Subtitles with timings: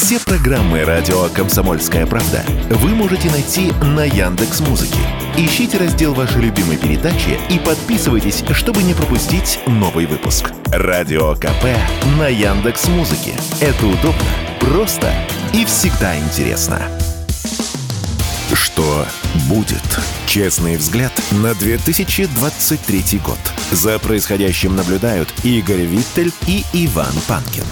[0.00, 5.00] Все программы радио Комсомольская правда вы можете найти на Яндекс Музыке.
[5.36, 10.52] Ищите раздел вашей любимой передачи и подписывайтесь, чтобы не пропустить новый выпуск.
[10.66, 11.64] Радио КП
[12.16, 13.32] на Яндекс Музыке.
[13.60, 14.22] Это удобно,
[14.60, 15.12] просто
[15.52, 16.80] и всегда интересно.
[18.54, 19.04] Что
[19.48, 19.82] будет?
[20.26, 23.38] Честный взгляд на 2023 год.
[23.72, 27.64] За происходящим наблюдают Игорь Виттель и Иван Панкин.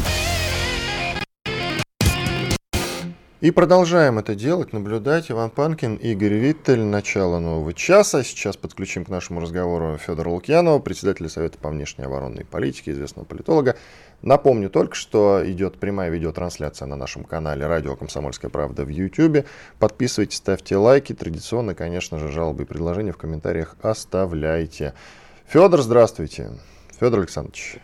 [3.42, 5.30] И продолжаем это делать, наблюдать.
[5.30, 8.24] Иван Панкин, Игорь Виттель, начало нового часа.
[8.24, 13.76] Сейчас подключим к нашему разговору Федора Лукьянова, председателя Совета по внешней оборонной политике, известного политолога.
[14.22, 19.44] Напомню только, что идет прямая видеотрансляция на нашем канале «Радио Комсомольская правда» в YouTube.
[19.78, 21.12] Подписывайтесь, ставьте лайки.
[21.12, 24.94] Традиционно, конечно же, жалобы и предложения в комментариях оставляйте.
[25.46, 26.52] Федор, здравствуйте.
[26.98, 27.76] Федор Александрович.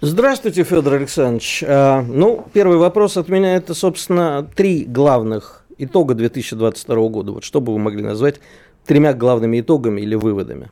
[0.00, 1.64] Здравствуйте, Федор Александрович.
[1.66, 7.32] А, ну, первый вопрос от меня это, собственно, три главных итога 2022 года.
[7.32, 8.40] Вот что бы вы могли назвать
[8.86, 10.70] тремя главными итогами или выводами?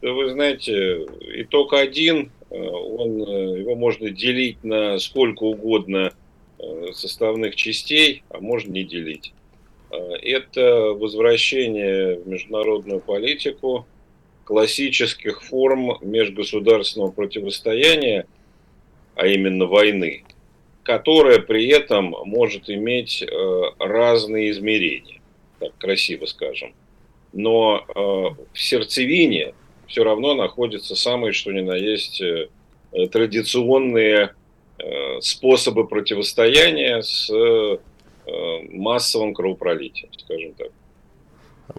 [0.00, 6.12] Вы знаете, итог один, э, он, э, его можно делить на сколько угодно
[6.58, 9.32] э, составных частей, а можно не делить.
[9.90, 13.86] Это возвращение в международную политику
[14.48, 18.26] классических форм межгосударственного противостояния,
[19.14, 20.24] а именно войны,
[20.84, 25.20] которая при этом может иметь э, разные измерения,
[25.58, 26.72] так красиво скажем.
[27.34, 28.00] Но э,
[28.54, 29.52] в сердцевине
[29.86, 32.48] все равно находятся самые, что ни на есть, э,
[33.12, 34.34] традиционные
[35.20, 37.28] способы противостояния с
[38.70, 40.70] массовым кровопролитием, скажем так.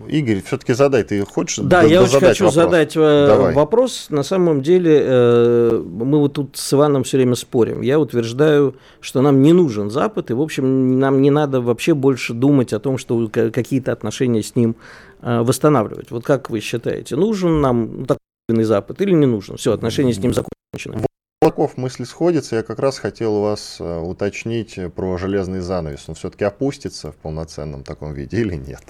[0.07, 2.53] Игорь, все-таки задай, ты хочешь Да, я очень хочу вопрос?
[2.53, 3.53] задать э, Давай.
[3.53, 4.07] вопрос.
[4.09, 7.81] На самом деле, э, мы вот тут с Иваном все время спорим.
[7.81, 12.33] Я утверждаю, что нам не нужен Запад, и, в общем, нам не надо вообще больше
[12.33, 14.75] думать о том, что какие-то отношения с ним
[15.21, 16.11] э, восстанавливать.
[16.11, 19.57] Вот как вы считаете, нужен нам такой Запад или не нужен?
[19.57, 21.05] Все, отношения с ним закончены.
[21.41, 22.57] Волков мысли сходятся.
[22.57, 26.05] Я как раз хотел у вас уточнить про железный занавес.
[26.07, 28.83] Он все-таки опустится в полноценном таком виде или нет?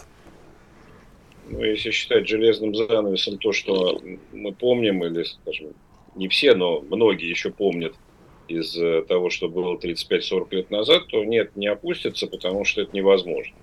[1.50, 4.02] Ну, если считать железным занавесом то, что
[4.32, 5.74] мы помним, или, скажем,
[6.16, 7.94] не все, но многие еще помнят
[8.48, 12.96] из э, того, что было 35-40 лет назад, то нет, не опустится, потому что это
[12.96, 13.56] невозможно.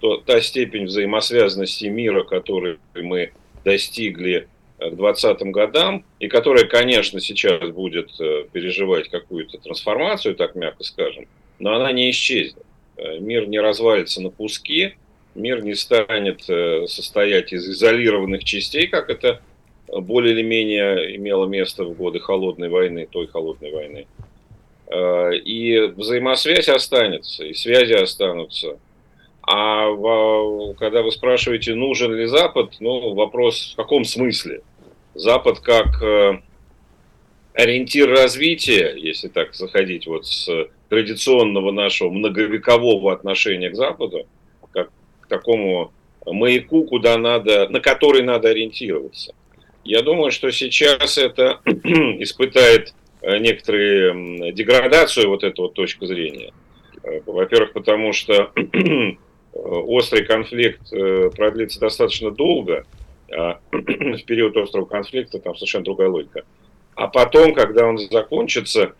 [0.00, 3.32] То, та степень взаимосвязанности мира, которой мы
[3.64, 4.48] достигли
[4.78, 11.26] к 20-м годам, и которая, конечно, сейчас будет э, переживать какую-то трансформацию, так мягко скажем,
[11.58, 12.64] но она не исчезнет.
[12.96, 14.94] Э, мир не развалится на куски,
[15.40, 19.40] мир не станет э, состоять из изолированных частей, как это
[19.88, 24.06] более или менее имело место в годы холодной войны, той холодной войны.
[24.86, 28.78] Э, и взаимосвязь останется, и связи останутся.
[29.42, 29.86] А
[30.78, 34.62] когда вы спрашиваете, нужен ли Запад, ну, вопрос в каком смысле?
[35.14, 36.40] Запад как э,
[37.54, 40.48] ориентир развития, если так заходить вот с
[40.88, 44.26] традиционного нашего многовекового отношения к Западу,
[45.30, 45.92] такому
[46.26, 49.34] маяку, куда надо, на который надо ориентироваться.
[49.84, 56.52] Я думаю, что сейчас это испытает э, некоторые деградацию вот эту вот точку зрения.
[57.02, 58.52] Э, во-первых, потому что
[59.54, 62.84] острый конфликт э, продлится достаточно долго,
[63.34, 66.44] а в период острого конфликта там совершенно другая логика.
[66.94, 68.92] А потом, когда он закончится,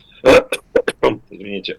[1.29, 1.79] извините,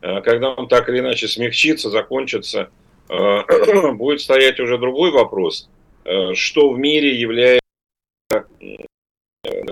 [0.00, 2.85] когда он так или иначе смягчится, закончится, Э,
[3.94, 5.68] будет стоять уже другой вопрос,
[6.04, 7.60] э, что в мире является
[8.32, 8.44] э,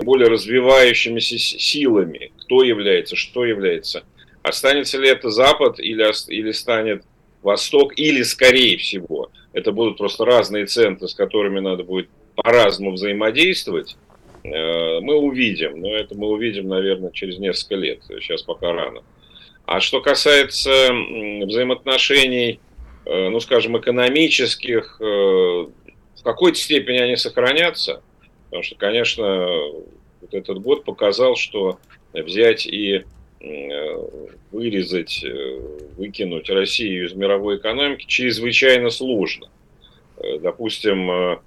[0.03, 4.03] более развивающимися силами, кто является, что является.
[4.41, 7.03] Останется ли это Запад или, или станет
[7.41, 13.97] Восток, или, скорее всего, это будут просто разные центры, с которыми надо будет по-разному взаимодействовать,
[14.43, 15.79] мы увидим.
[15.81, 17.99] Но это мы увидим, наверное, через несколько лет.
[18.07, 19.03] Сейчас пока рано.
[19.65, 22.64] А что касается взаимоотношений Э,
[23.05, 28.01] ну, скажем, экономических, э, в какой-то степени они сохранятся,
[28.45, 29.57] потому что, конечно,
[30.21, 31.79] вот этот год показал, что
[32.13, 33.03] взять и
[33.41, 34.07] э,
[34.51, 35.23] вырезать,
[35.97, 39.49] выкинуть Россию из мировой экономики чрезвычайно сложно.
[40.39, 41.41] Допустим,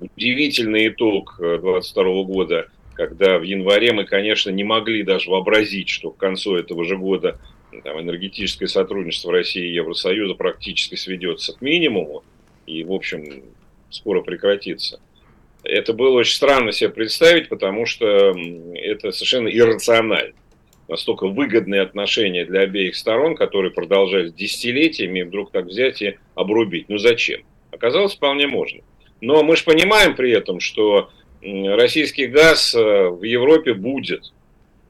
[0.00, 6.16] удивительный итог 2022 года, когда в январе мы, конечно, не могли даже вообразить, что к
[6.16, 7.38] концу этого же года
[7.80, 12.24] там, энергетическое сотрудничество России и Евросоюза практически сведется к минимуму
[12.66, 13.42] и, в общем,
[13.90, 15.00] скоро прекратится.
[15.64, 18.34] Это было очень странно себе представить, потому что
[18.74, 20.34] это совершенно иррационально.
[20.88, 26.88] настолько выгодные отношения для обеих сторон, которые продолжались десятилетиями, вдруг так взять и обрубить.
[26.88, 27.42] Ну зачем?
[27.70, 28.82] Оказалось, вполне можно.
[29.20, 31.10] Но мы же понимаем при этом, что
[31.42, 34.32] российский газ э, в Европе будет.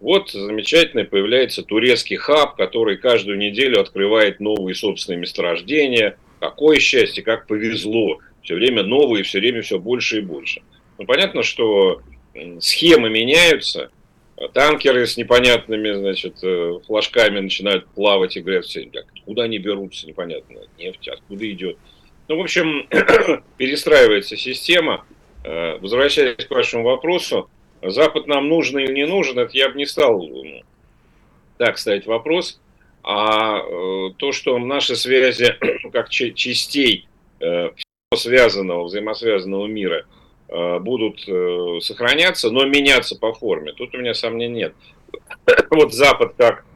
[0.02, 6.18] Вот замечательно появляется турецкий хаб, который каждую неделю открывает новые собственные месторождения.
[6.40, 8.18] Какое счастье, как повезло.
[8.42, 10.62] Все время новые, все время все больше и больше.
[10.98, 12.02] Ну, понятно, что
[12.58, 13.92] схемы меняются,
[14.52, 18.64] танкеры с непонятными, значит, э, флажками начинают плавать и говорят,
[19.14, 21.76] откуда они берутся, непонятно, нефть, откуда идет.
[22.26, 22.88] Ну, в общем,
[23.56, 25.04] перестраивается система.
[25.44, 27.48] Э, возвращаясь к вашему вопросу,
[27.82, 30.28] Запад нам нужен или не нужен, это я бы не стал
[31.58, 32.60] так ставить вопрос.
[33.04, 35.56] А э, то, что наши связи,
[35.92, 37.08] как частей
[38.14, 40.06] связанного, взаимосвязанного мира–
[40.54, 43.72] Э, будут э, сохраняться, но меняться по форме.
[43.72, 44.74] Тут у меня сомнений нет.
[45.70, 46.66] Вот Запад как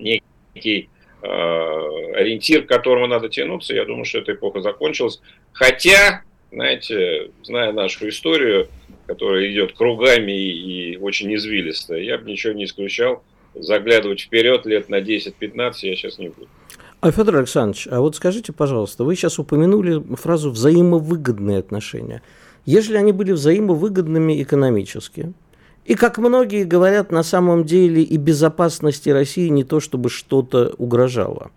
[0.00, 0.88] некий
[1.22, 5.20] э, ориентир, к которому надо тянуться, я думаю, что эта эпоха закончилась.
[5.52, 8.68] Хотя, знаете, зная нашу историю,
[9.08, 13.24] которая идет кругами и, и очень извилистая, я бы ничего не исключал.
[13.54, 16.46] Заглядывать вперед лет на 10-15 я сейчас не буду.
[17.00, 22.22] А, Федор Александрович, а вот скажите, пожалуйста, вы сейчас упомянули фразу «взаимовыгодные отношения».
[22.66, 25.32] Если они были взаимовыгодными экономически,
[25.86, 31.50] и, как многие говорят, на самом деле и безопасности России не то, чтобы что-то угрожало.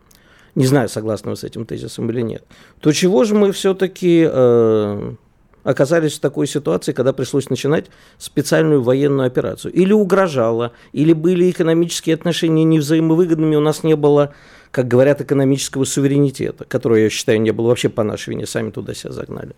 [0.56, 2.46] Не знаю, согласны вы с этим тезисом или нет.
[2.80, 5.14] То чего же мы все-таки э,
[5.64, 7.88] оказались в такой ситуации, когда пришлось начинать
[8.18, 9.74] специальную военную операцию?
[9.74, 14.34] Или угрожало, или были экономические отношения невзаимовыгодными, у нас не было,
[14.72, 18.94] как говорят, экономического суверенитета, которого, я считаю, не было вообще по нашей вине, сами туда
[18.94, 19.54] себя загнали.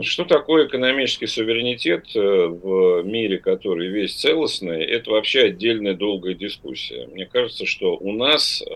[0.00, 7.06] Что такое экономический суверенитет э, в мире, который весь целостный, это вообще отдельная долгая дискуссия.
[7.12, 8.74] Мне кажется, что у нас, э,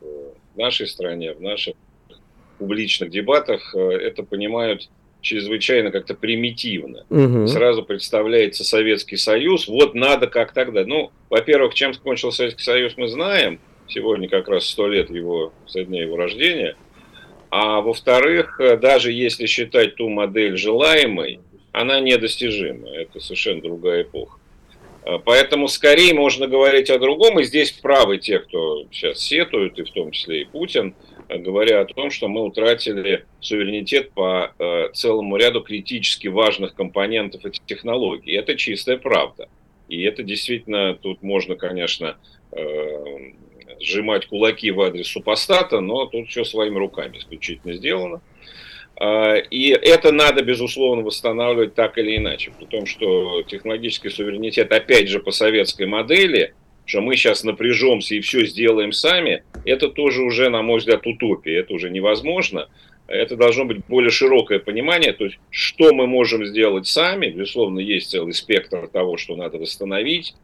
[0.00, 1.74] в нашей стране, в наших
[2.60, 4.88] публичных дебатах э, это понимают
[5.20, 7.04] чрезвычайно как-то примитивно.
[7.10, 7.48] Угу.
[7.48, 10.84] Сразу представляется Советский Союз, вот надо как тогда.
[10.86, 13.60] Ну, во-первых, чем кончился Советский Союз, мы знаем.
[13.88, 16.76] Сегодня как раз сто лет его, со дня его рождения–
[17.50, 21.40] а во-вторых, э, даже если считать ту модель желаемой,
[21.72, 22.88] она недостижима.
[22.88, 24.38] Это совершенно другая эпоха.
[25.04, 29.82] Э, поэтому скорее можно говорить о другом, и здесь правы те, кто сейчас сетуют, и
[29.82, 30.94] в том числе и Путин,
[31.38, 34.52] говоря о том, что мы утратили суверенитет по
[34.94, 38.32] целому ряду критически важных компонентов этих технологий.
[38.32, 39.48] Это чистая правда.
[39.88, 42.16] И это действительно, тут можно, конечно,
[43.80, 48.20] сжимать кулаки в адрес супостата, но тут все своими руками исключительно сделано.
[48.96, 52.52] А, и это надо, безусловно, восстанавливать так или иначе.
[52.58, 56.54] При том, что технологический суверенитет, опять же, по советской модели,
[56.90, 61.60] что мы сейчас напряжемся и все сделаем сами, это тоже уже, на мой взгляд, утопия.
[61.60, 62.68] Это уже невозможно.
[63.06, 67.28] Это должно быть более широкое понимание, то есть, что мы можем сделать сами.
[67.28, 70.34] Безусловно, есть целый спектр того, что надо восстановить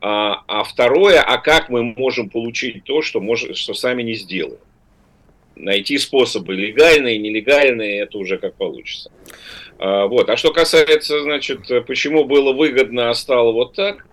[0.00, 4.58] а, а второе, а как мы можем получить то, что, может, что сами не сделаем.
[5.54, 9.12] Найти способы легальные, нелегальные, это уже как получится.
[9.78, 10.28] А, вот.
[10.28, 14.08] а что касается, значит, почему было выгодно, а стало вот так,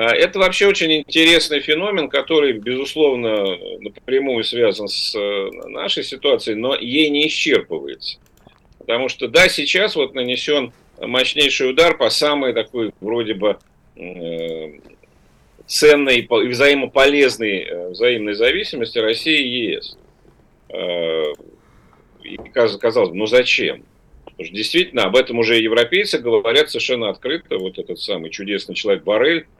[0.00, 7.08] это вообще очень интересный феномен, который, безусловно, напрямую связан с э, нашей ситуацией, но ей
[7.08, 8.18] не исчерпывается.
[8.78, 13.58] Потому что, да, сейчас вот нанесен мощнейший удар по самой такой, вроде бы,
[13.96, 14.80] э,
[15.66, 19.96] ценной и взаимополезной э, взаимной зависимости России и ЕС.
[20.68, 21.32] Э,
[22.22, 23.82] и казалось бы, ну зачем?
[24.24, 27.56] Потому что действительно об этом уже европейцы говорят совершенно открыто.
[27.56, 29.55] Вот этот самый чудесный человек Барель э,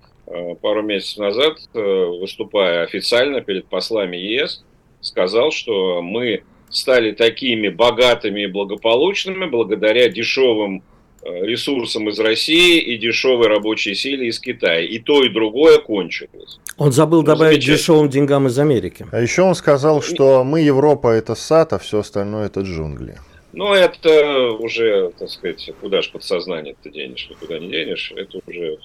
[0.61, 4.65] пару месяцев назад, выступая официально перед послами ЕС,
[5.01, 10.83] сказал, что мы стали такими богатыми и благополучными благодаря дешевым
[11.27, 14.81] Э, ресурсам из России и дешевой рабочей силе из Китая.
[14.81, 16.61] И то, и другое кончилось.
[16.77, 19.07] Он забыл ну, добавить дешевым деньгам из Америки.
[19.11, 23.17] А еще он сказал, что мы Европа это сад, а все остальное это джунгли.
[23.53, 28.13] Ну, это уже, так сказать, куда же подсознание ты денешь, никуда не денешь.
[28.15, 28.79] Это уже...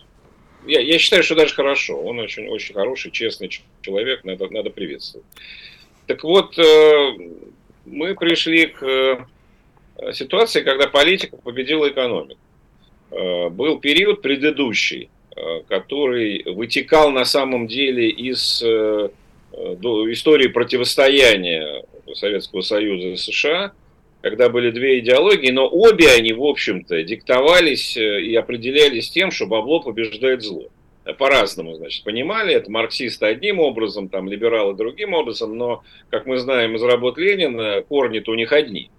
[0.66, 2.00] Я, я считаю, что даже хорошо.
[2.00, 3.50] Он очень, очень хороший, честный
[3.82, 5.26] человек, надо, надо приветствовать.
[6.08, 7.18] Так вот, э,
[7.86, 9.28] мы пришли к
[10.02, 12.40] Э, ситуации, когда политика победила экономику.
[13.12, 15.10] Э, был период предыдущий,
[15.70, 23.72] который вытекал на самом деле из истории противостояния Советского Союза и США,
[24.22, 29.82] когда были две идеологии, но обе они, в общем-то, диктовались и определялись тем, что бабло
[29.82, 30.68] побеждает зло.
[31.18, 32.54] по-разному, значит, понимали.
[32.54, 37.82] Это марксисты одним образом, там, либералы другим образом, но, как мы знаем из работ Ленина,
[37.88, 38.90] корни-то у них одни.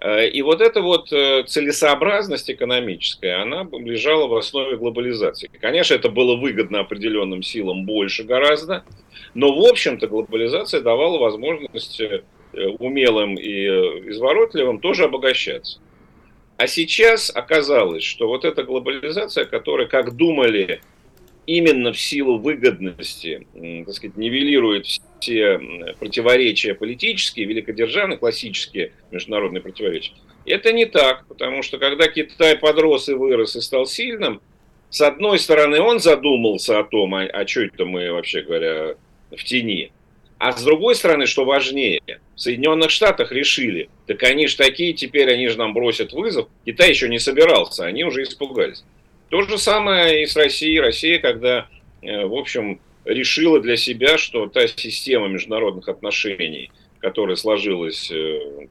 [0.00, 5.50] Э, и вот эта вот э, целесообразность экономическая, она лежала в основе глобализации.
[5.60, 8.84] Конечно, это было выгодно определенным силам больше гораздо,
[9.34, 13.66] но, в общем-то, глобализация давала возможность э, умелым и
[14.10, 15.80] изворотливым тоже обогащаться.
[16.56, 20.80] А сейчас оказалось, что вот эта глобализация, которая, как думали,
[21.46, 23.46] именно в силу выгодности,
[23.86, 25.58] так сказать, нивелирует все
[25.98, 30.12] противоречия политические, великодержавные, классические международные противоречия.
[30.44, 34.40] Это не так, потому что когда Китай подрос и вырос и стал сильным,
[34.90, 38.96] с одной стороны, он задумался о том, а, а что это мы, вообще говоря,
[39.30, 39.92] в тени.
[40.40, 42.00] А с другой стороны, что важнее,
[42.34, 46.48] в Соединенных Штатах решили, так они же такие, теперь они же нам бросят вызов.
[46.64, 48.82] Китай еще не собирался, они уже испугались.
[49.28, 50.80] То же самое и с Россией.
[50.80, 51.68] Россия, когда,
[52.00, 58.10] э, в общем, решила для себя, что та система международных отношений, которая сложилась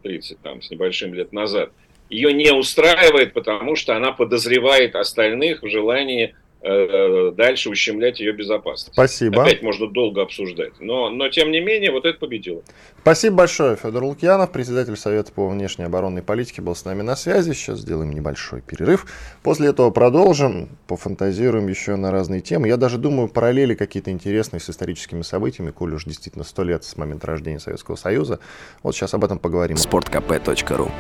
[0.02, 1.72] 30 э, там, с небольшим лет назад,
[2.10, 8.94] ее не устраивает, потому что она подозревает остальных в желании дальше ущемлять ее безопасность.
[8.94, 9.44] Спасибо.
[9.44, 10.74] Опять можно долго обсуждать.
[10.80, 12.62] Но, но тем не менее, вот это победило.
[13.02, 13.78] Спасибо большое.
[13.78, 17.54] Федор Лукьянов, председатель Совета по внешней оборонной политике, был с нами на связи.
[17.54, 19.06] Сейчас сделаем небольшой перерыв.
[19.42, 22.68] После этого продолжим, пофантазируем еще на разные темы.
[22.68, 26.98] Я даже думаю, параллели какие-то интересные с историческими событиями, коль уж действительно сто лет с
[26.98, 28.40] момента рождения Советского Союза.
[28.84, 29.78] Вот сейчас об этом поговорим.
[29.78, 30.92] Спорткп.ру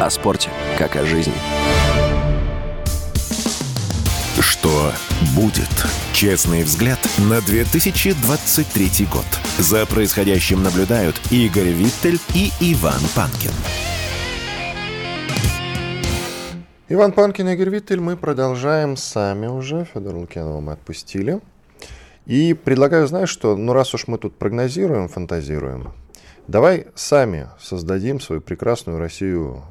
[0.00, 1.34] О спорте, как о жизни.
[4.40, 4.92] Что
[5.36, 5.68] будет?
[6.14, 9.26] Честный взгляд на 2023 год.
[9.58, 13.50] За происходящим наблюдают Игорь Виттель и Иван Панкин.
[16.88, 19.86] Иван Панкин и Игорь Виттель, мы продолжаем сами уже.
[19.92, 21.40] Федор Лукьянова мы отпустили.
[22.24, 25.92] И предлагаю, знаешь что, ну раз уж мы тут прогнозируем, фантазируем,
[26.48, 29.64] давай сами создадим свою прекрасную Россию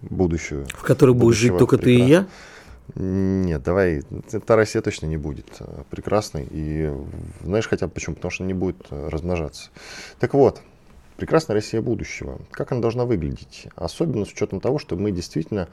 [0.00, 0.66] будущую.
[0.74, 1.98] В которой будешь жить только прекрас...
[1.98, 2.26] ты и я?
[2.94, 4.02] Нет, давай,
[4.32, 6.46] эта Россия точно не будет э, прекрасной.
[6.50, 6.90] И
[7.42, 8.14] знаешь хотя бы почему?
[8.14, 9.70] Потому что не будет э, размножаться.
[10.20, 10.62] Так вот,
[11.16, 12.38] прекрасная Россия будущего.
[12.52, 13.66] Как она должна выглядеть?
[13.74, 15.68] Особенно с учетом того, что мы действительно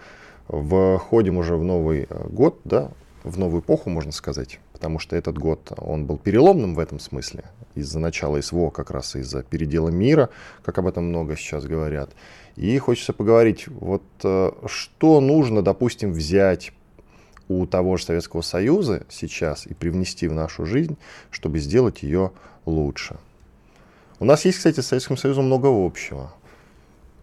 [0.48, 2.92] входим уже в Новый э, год, да,
[3.24, 7.46] в новую эпоху, можно сказать, потому что этот год, он был переломным в этом смысле,
[7.74, 10.30] из-за начала СВО, как раз из-за передела мира,
[10.62, 12.10] как об этом много сейчас говорят.
[12.58, 16.74] И хочется поговорить, вот что нужно, допустим, взять,
[17.62, 20.98] у того же Советского Союза сейчас и привнести в нашу жизнь,
[21.32, 22.32] чтобы сделать ее
[22.66, 23.18] лучше.
[24.20, 26.34] У нас есть, кстати, с Советским Союзом много общего.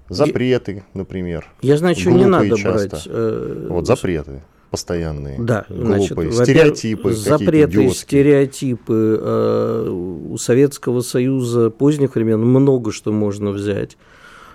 [0.09, 1.49] Запреты, например.
[1.63, 2.89] Я знаю, что не надо часто.
[2.89, 3.03] брать.
[3.07, 5.39] Э, вот запреты постоянные.
[5.41, 6.33] Да, глупые.
[6.33, 7.13] Значит, стереотипы.
[7.13, 7.93] Запреты, идиотские.
[7.95, 9.21] стереотипы.
[9.21, 13.97] Э, у Советского Союза поздних времен много что можно взять.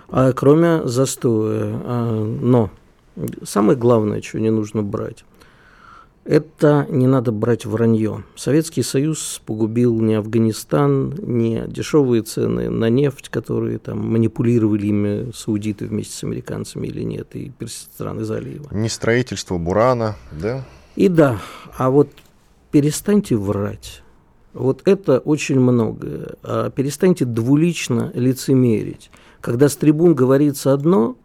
[0.08, 1.80] А кроме застоя.
[1.84, 2.70] А, но
[3.42, 5.24] самое главное, что не нужно брать,
[6.26, 8.24] это не надо брать вранье.
[8.34, 15.86] Советский Союз погубил не Афганистан, не дешевые цены на нефть, которые там манипулировали ими саудиты
[15.86, 18.68] вместе с американцами или нет, и страны залива.
[18.72, 20.64] Не строительство Бурана, да?
[20.96, 21.40] И да,
[21.76, 22.10] а вот
[22.70, 24.02] перестаньте врать.
[24.52, 26.36] Вот это очень многое.
[26.42, 29.10] А перестаньте двулично лицемерить.
[29.40, 31.16] Когда с трибун говорится одно,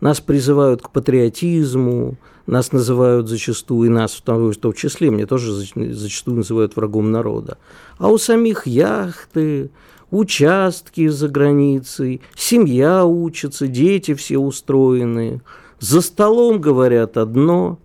[0.00, 2.16] нас призывают к патриотизму,
[2.46, 7.58] нас называют зачастую, и нас в том числе, мне тоже зачастую называют врагом народа.
[7.98, 9.70] А у самих яхты,
[10.10, 15.42] участки за границей, семья учится, дети все устроены.
[15.78, 17.78] За столом говорят одно,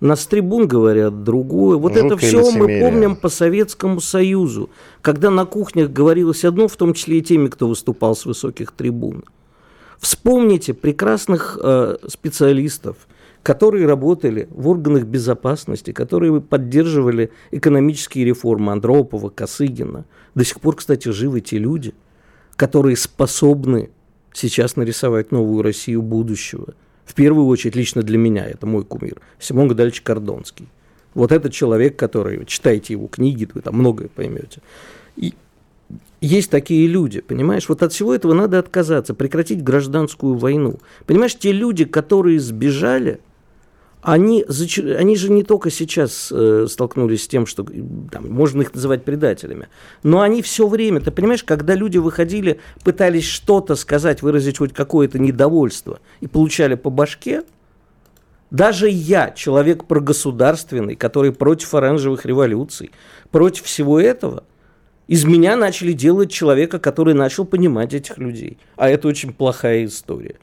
[0.00, 1.76] на трибун говорят другое.
[1.76, 2.82] Вот Жуткое это все лицемерие.
[2.84, 4.70] мы помним по Советскому Союзу,
[5.00, 9.24] когда на кухнях говорилось одно, в том числе и теми, кто выступал с высоких трибун.
[9.98, 12.96] Вспомните прекрасных э, специалистов,
[13.46, 20.04] которые работали в органах безопасности, которые поддерживали экономические реформы Андропова, Косыгина.
[20.34, 21.94] До сих пор, кстати, живы те люди,
[22.56, 23.90] которые способны
[24.32, 26.74] сейчас нарисовать новую Россию будущего.
[27.04, 30.66] В первую очередь, лично для меня, это мой кумир, Симон Гадальевич Кордонский.
[31.14, 34.60] Вот этот человек, который, читайте его книги, вы там многое поймете.
[35.14, 35.34] И
[36.20, 37.68] есть такие люди, понимаешь?
[37.68, 40.80] Вот от всего этого надо отказаться, прекратить гражданскую войну.
[41.06, 43.20] Понимаешь, те люди, которые сбежали,
[44.02, 44.44] они,
[44.98, 49.68] они же не только сейчас э, столкнулись с тем, что там, можно их называть предателями,
[50.02, 55.18] но они все время, ты понимаешь, когда люди выходили, пытались что-то сказать, выразить хоть какое-то
[55.18, 57.42] недовольство и получали по башке,
[58.50, 62.92] Даже я, человек прогосударственный, который против оранжевых революций,
[63.30, 64.44] против всего этого,
[65.08, 68.58] из меня начали делать человека, который начал понимать этих людей.
[68.76, 70.36] А это очень плохая история.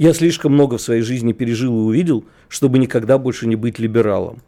[0.00, 4.40] Я слишком много в своей жизни пережил и увидел, чтобы никогда больше не быть либералом.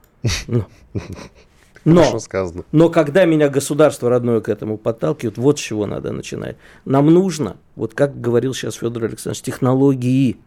[0.47, 0.67] Но,
[1.85, 2.19] но,
[2.73, 6.57] но когда меня государство родное к этому подталкивает, вот с чего надо начинать.
[6.87, 10.39] Нам нужно, вот как говорил сейчас Федор Александрович, технологии.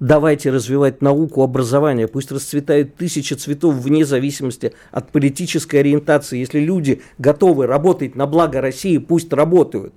[0.00, 6.38] Давайте развивать науку, образование, пусть расцветают тысячи цветов вне зависимости от политической ориентации.
[6.38, 9.92] Если люди готовы работать на благо России, пусть работают.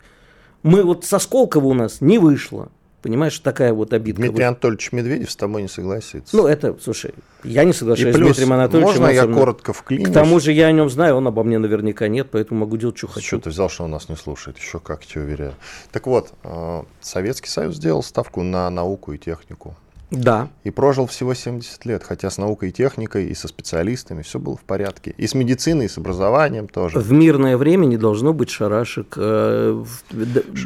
[0.61, 2.69] Мы вот со Сколково у нас не вышло.
[3.01, 4.21] Понимаешь, такая вот обидка.
[4.21, 6.35] Дмитрий Анатольевич Медведев с тобой не согласится.
[6.35, 9.01] Ну, это, слушай, я не соглашаюсь плюс, с Дмитрием Анатольевичем.
[9.01, 10.09] Можно я коротко вклинюсь?
[10.09, 12.97] К тому же я о нем знаю, он обо мне наверняка нет, поэтому могу делать,
[12.97, 13.25] что хочу.
[13.25, 14.59] Что ты взял, что он нас не слушает?
[14.59, 15.55] Еще как, тебе уверяю.
[15.91, 19.75] Так вот, э, Советский Союз сделал ставку на науку и технику.
[20.11, 20.49] Да.
[20.65, 24.57] И прожил всего 70 лет, хотя с наукой и техникой, и со специалистами все было
[24.57, 25.15] в порядке.
[25.17, 26.99] И с медициной, и с образованием тоже.
[26.99, 29.13] В мирное время не должно быть шарашек.
[29.15, 29.83] Э,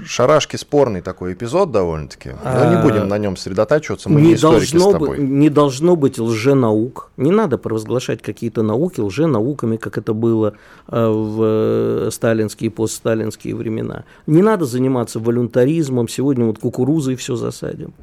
[0.07, 2.31] Шарашки спорный такой эпизод довольно-таки.
[2.43, 5.19] Но не а, будем на нем сосредотачиваться, мы не, не должно с тобой.
[5.19, 7.11] Не должно быть лженаук.
[7.15, 10.55] Не надо провозглашать какие-то науки лженауками, как это было
[10.87, 14.05] э, в сталинские и постсталинские времена.
[14.25, 16.07] Не надо заниматься волюнтаризмом.
[16.07, 17.93] Сегодня вот кукурузой все засадим.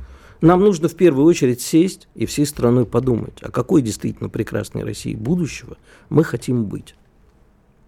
[0.42, 5.14] Нам нужно в первую очередь сесть и всей страной подумать, а какой действительно прекрасной России
[5.14, 5.78] будущего
[6.10, 6.96] мы хотим быть.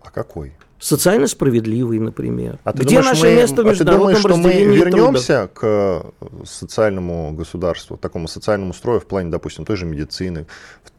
[0.00, 0.54] А какой?
[0.78, 2.60] Социально справедливый, например.
[2.62, 5.50] А Где думаешь, наше мы, место в международном а ты думаешь, что мы вернемся труда?
[5.54, 10.46] к социальному государству, такому социальному строю в плане, допустим, той же медицины,
[10.84, 10.93] в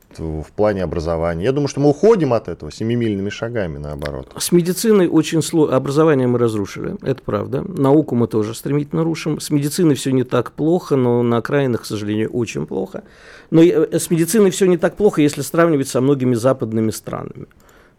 [0.56, 1.46] плане образования.
[1.46, 4.32] Я думаю, что мы уходим от этого семимильными шагами, наоборот.
[4.38, 5.76] С медициной очень сложно.
[5.76, 7.64] Образование мы разрушили, это правда.
[7.68, 9.40] Науку мы тоже стремительно рушим.
[9.40, 13.04] С медициной все не так плохо, но на окраинах, к сожалению, очень плохо.
[13.52, 17.48] Но э, с медициной все не так плохо, если сравнивать со многими западными странами.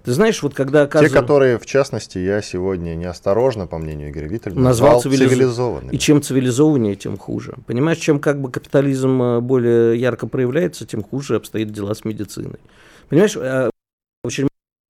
[0.06, 1.16] Ты знаешь, вот когда оказывается...
[1.16, 5.31] Те, которые, в частности, я сегодня неосторожно, по мнению Игоря Виттельмана, назвал, назвал цивилиз...
[5.31, 5.92] цивилизованными.
[5.92, 7.57] И чем цивилизованнее, тем хуже.
[7.66, 12.61] Понимаешь, чем как бы капитализм э, более ярко проявляется, тем хуже обстоят дела с медициной.
[13.09, 13.37] Понимаешь,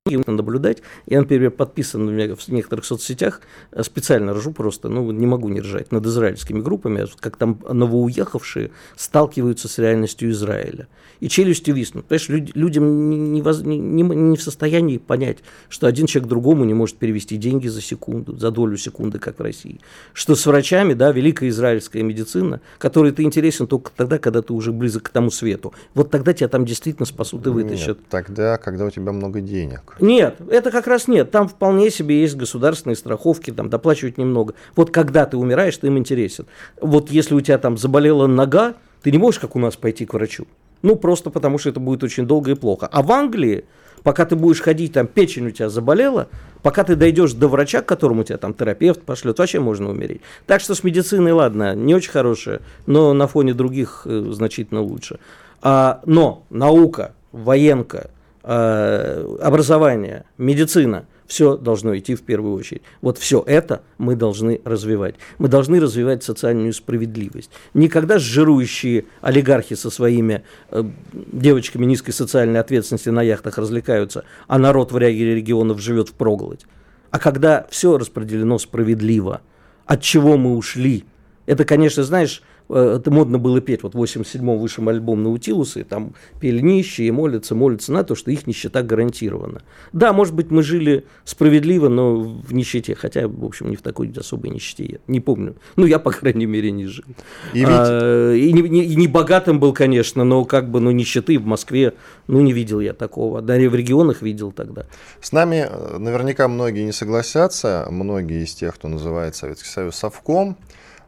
[0.06, 0.82] очень наблюдать.
[1.06, 3.40] Я, например, подписан в некоторых соцсетях,
[3.72, 8.70] э, специально ржу просто, ну, не могу не ржать, над израильскими группами, как там новоуехавшие
[8.96, 10.88] сталкиваются с реальностью Израиля.
[11.20, 12.06] И челюстью виснут.
[12.06, 15.38] Понимаешь, люд, людям не, не, не, не в состоянии понять,
[15.68, 19.42] что один человек другому не может перевести деньги за секунду, за долю секунды, как в
[19.42, 19.80] России.
[20.12, 24.72] Что с врачами, да, великая израильская медицина, которой ты интересен только тогда, когда ты уже
[24.72, 25.72] близок к тому свету.
[25.94, 27.98] Вот тогда тебя там действительно спасут и вытащат.
[27.98, 29.95] Нет, тогда, когда у тебя много денег.
[30.00, 31.30] Нет, это как раз нет.
[31.30, 34.54] Там вполне себе есть государственные страховки, там доплачивают немного.
[34.74, 36.46] Вот когда ты умираешь, ты им интересен.
[36.80, 40.14] Вот если у тебя там заболела нога, ты не можешь, как у нас, пойти к
[40.14, 40.46] врачу.
[40.82, 42.88] Ну, просто потому что это будет очень долго и плохо.
[42.92, 43.64] А в Англии,
[44.02, 46.28] пока ты будешь ходить, там печень у тебя заболела,
[46.62, 50.20] пока ты дойдешь до врача, к которому тебя там терапевт пошлет, вообще можно умереть.
[50.46, 55.18] Так что с медициной, ладно, не очень хорошая, но на фоне других э, значительно лучше.
[55.62, 58.10] А, но наука, военка,
[58.46, 62.82] образование, медицина, все должно идти в первую очередь.
[63.00, 65.16] Вот все это мы должны развивать.
[65.38, 67.50] Мы должны развивать социальную справедливость.
[67.74, 74.92] Никогда жирующие олигархи со своими э, девочками низкой социальной ответственности на яхтах развлекаются, а народ
[74.92, 76.64] в ряде регионов живет в проголодь.
[77.10, 79.40] А когда все распределено справедливо,
[79.86, 81.04] от чего мы ушли,
[81.46, 85.82] это, конечно, знаешь, Э, это модно было петь, вот в 87-м вышел альбом Наутилуса, и
[85.84, 89.62] там пели нищие, молятся, молятся на то, что их нищета гарантирована.
[89.92, 94.12] Да, может быть, мы жили справедливо, но в нищете, хотя, в общем, не в такой
[94.16, 95.54] особой нищете, я не помню.
[95.76, 97.04] Ну, я, по крайней мере, не жил.
[97.52, 97.68] И, ведь...
[97.70, 101.46] а, и, не, не, и не богатым был, конечно, но как бы, ну, нищеты в
[101.46, 101.94] Москве,
[102.26, 103.42] ну, не видел я такого.
[103.42, 104.86] Да, и в регионах видел тогда.
[105.20, 110.56] С нами э, наверняка многие не согласятся, многие из тех, кто называет Советский Союз совком,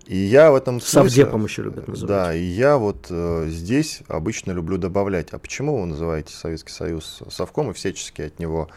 [0.07, 1.11] и я в этом смысле...
[1.11, 2.09] Совдепом еще любят называть.
[2.09, 7.23] Да, и я вот э, здесь обычно люблю добавлять, а почему вы называете Советский Союз
[7.31, 8.69] совком и всячески от него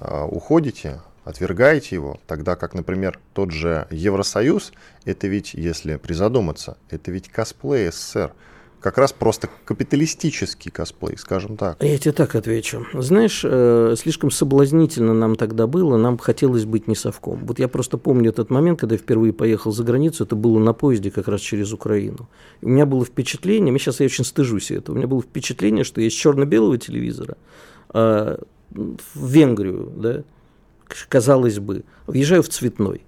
[0.00, 4.72] э, уходите, отвергаете его, тогда как, например, тот же Евросоюз,
[5.04, 8.32] это ведь, если призадуматься, это ведь косплей СССР
[8.80, 11.82] как раз просто капиталистический косплей, скажем так.
[11.82, 12.86] Я тебе так отвечу.
[12.94, 17.44] Знаешь, э, слишком соблазнительно нам тогда было, нам хотелось быть не совком.
[17.44, 20.72] Вот я просто помню этот момент, когда я впервые поехал за границу, это было на
[20.72, 22.28] поезде как раз через Украину.
[22.62, 26.00] И у меня было впечатление, сейчас я очень стыжусь этого, у меня было впечатление, что
[26.00, 27.36] есть черно-белого телевизора
[27.92, 28.38] э,
[28.70, 30.22] в Венгрию, да,
[31.08, 33.02] казалось бы, въезжаю в цветной.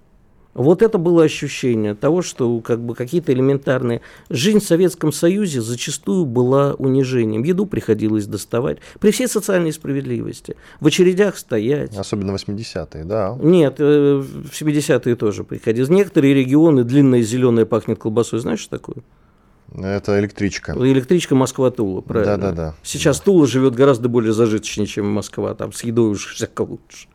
[0.53, 4.01] Вот это было ощущение того, что как бы какие-то элементарные...
[4.29, 7.43] Жизнь в Советском Союзе зачастую была унижением.
[7.43, 8.77] Еду приходилось доставать.
[8.99, 10.55] При всей социальной справедливости.
[10.79, 11.95] В очередях стоять.
[11.97, 13.37] Особенно 80-е, да.
[13.41, 15.89] Нет, э, в 70-е тоже приходилось.
[15.89, 18.39] Некоторые регионы длинная зеленая пахнет колбасой.
[18.39, 18.97] Знаешь, что такое?
[19.75, 20.73] Это электричка.
[20.73, 22.37] Электричка Москва-Тула, правильно.
[22.37, 22.75] Да, да, да.
[22.83, 25.55] Сейчас Тула живет гораздо более зажиточнее, чем Москва.
[25.55, 27.07] Там с едой уж всяко лучше.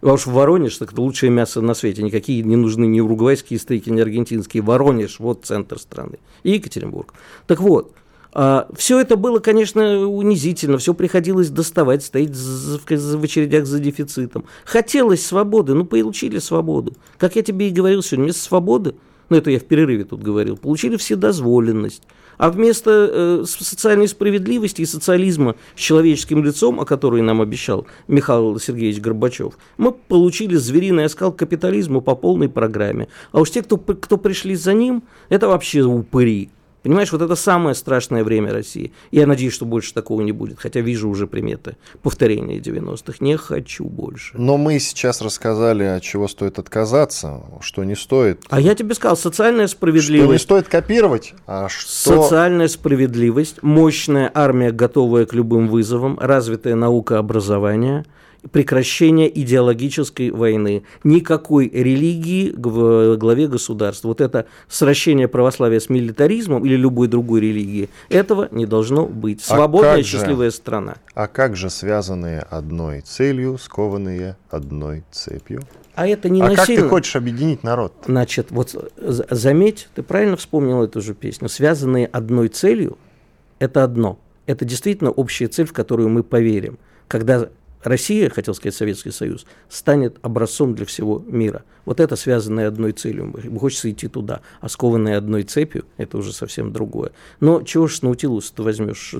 [0.00, 2.02] А уж Воронеж, так это лучшее мясо на свете.
[2.02, 4.62] Никакие не нужны ни уругвайские стейки, ни аргентинские.
[4.62, 6.18] Воронеж, вот центр страны.
[6.42, 7.12] И Екатеринбург.
[7.46, 7.92] Так вот,
[8.32, 14.44] а, все это было, конечно, унизительно, все приходилось доставать, стоять в очередях за дефицитом.
[14.64, 16.94] Хотелось свободы, ну, получили свободу.
[17.18, 18.94] Как я тебе и говорил сегодня, вместо свободы
[19.28, 22.02] ну это я в перерыве тут говорил, получили вседозволенность.
[22.38, 28.58] А вместо э, социальной справедливости и социализма с человеческим лицом, о которой нам обещал Михаил
[28.58, 33.08] Сергеевич Горбачев, мы получили звериный оскал капитализма по полной программе.
[33.32, 36.50] А уж те, кто, кто пришли за ним, это вообще упыри.
[36.86, 38.92] Понимаешь, вот это самое страшное время России.
[39.10, 43.16] Я надеюсь, что больше такого не будет, хотя вижу уже приметы повторения 90-х.
[43.18, 44.38] Не хочу больше.
[44.38, 48.44] Но мы сейчас рассказали, от чего стоит отказаться, что не стоит.
[48.50, 50.26] А я тебе сказал, социальная справедливость.
[50.26, 52.22] Что не стоит копировать, а что...
[52.22, 58.06] Социальная справедливость, мощная армия, готовая к любым вызовам, развитая наука образования–
[58.52, 64.08] прекращение идеологической войны, никакой религии в главе государства.
[64.08, 69.42] Вот это сращение православия с милитаризмом или любой другой религии, этого не должно быть.
[69.48, 70.96] А Свободная, а счастливая же, страна.
[71.14, 75.62] А как же связанные одной целью, скованные одной цепью?
[75.94, 76.66] А это не а насильно.
[76.66, 77.92] как ты хочешь объединить народ?
[78.06, 81.48] Значит, вот заметь, ты правильно вспомнил эту же песню.
[81.48, 82.98] Связанные одной целью–
[83.58, 84.18] это одно.
[84.44, 86.78] Это действительно общая цель, в которую мы поверим.
[87.08, 87.48] Когда
[87.82, 91.64] Россия, хотел сказать Советский Союз, станет образцом для всего мира.
[91.84, 93.32] Вот это связанное одной целью.
[93.58, 94.40] Хочется идти туда.
[94.60, 97.12] А скованное одной цепью– это уже совсем другое.
[97.38, 99.14] Но чего ж с наутилус ты возьмешь?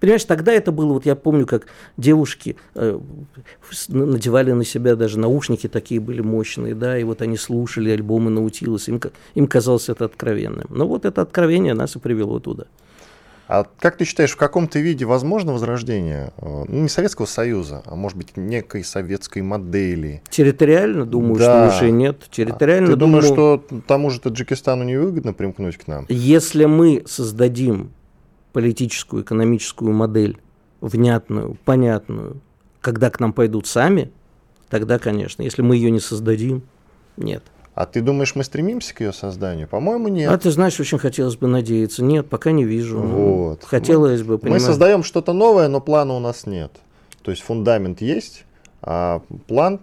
[0.00, 2.98] Понимаешь, тогда это было, вот я помню, как девушки э,
[3.88, 8.90] надевали на себя даже наушники такие были мощные, да, и вот они слушали альбомы Наутилуса,
[8.90, 9.00] им,
[9.34, 10.66] им казалось это откровенным.
[10.70, 12.64] Но вот это откровение нас и привело туда.
[13.48, 17.94] А как ты считаешь, в каком-то виде возможно возрождение э, ну, не Советского Союза, а
[17.96, 20.22] может быть некой советской модели?
[20.28, 21.70] Территориально, думаю, да.
[21.70, 22.28] что уже нет.
[22.30, 26.04] Территориально, ты думаю, думаешь, что тому же Таджикистану невыгодно примкнуть к нам?
[26.10, 27.90] Если мы создадим
[28.52, 30.38] политическую, экономическую модель,
[30.82, 32.42] внятную, понятную,
[32.82, 34.12] когда к нам пойдут сами,
[34.68, 35.42] тогда, конечно.
[35.42, 36.62] Если мы ее не создадим,
[37.16, 37.42] нет.
[37.78, 39.68] А ты думаешь, мы стремимся к ее созданию?
[39.68, 40.32] По-моему, нет.
[40.32, 42.02] А ты знаешь, очень хотелось бы надеяться.
[42.02, 42.98] Нет, пока не вижу.
[42.98, 43.62] Вот.
[43.62, 44.38] Хотелось мы, бы.
[44.38, 44.62] Понимаешь?
[44.62, 46.72] Мы создаем что-то новое, но плана у нас нет.
[47.22, 48.46] То есть фундамент есть,
[48.82, 49.78] а план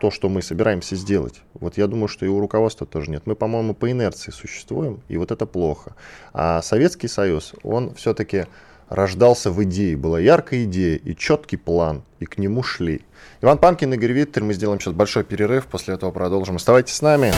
[0.00, 1.42] то, что мы собираемся сделать.
[1.52, 3.24] Вот я думаю, что и у руководства тоже нет.
[3.26, 5.96] Мы, по-моему, по инерции существуем, и вот это плохо.
[6.32, 8.46] А Советский Союз, он все-таки
[8.88, 9.96] рождался в идее.
[9.96, 13.02] Была яркая идея и четкий план, и к нему шли.
[13.40, 14.44] Иван Панкин, Игорь Виттель.
[14.44, 16.56] Мы сделаем сейчас большой перерыв, после этого продолжим.
[16.56, 17.32] Оставайтесь с нами.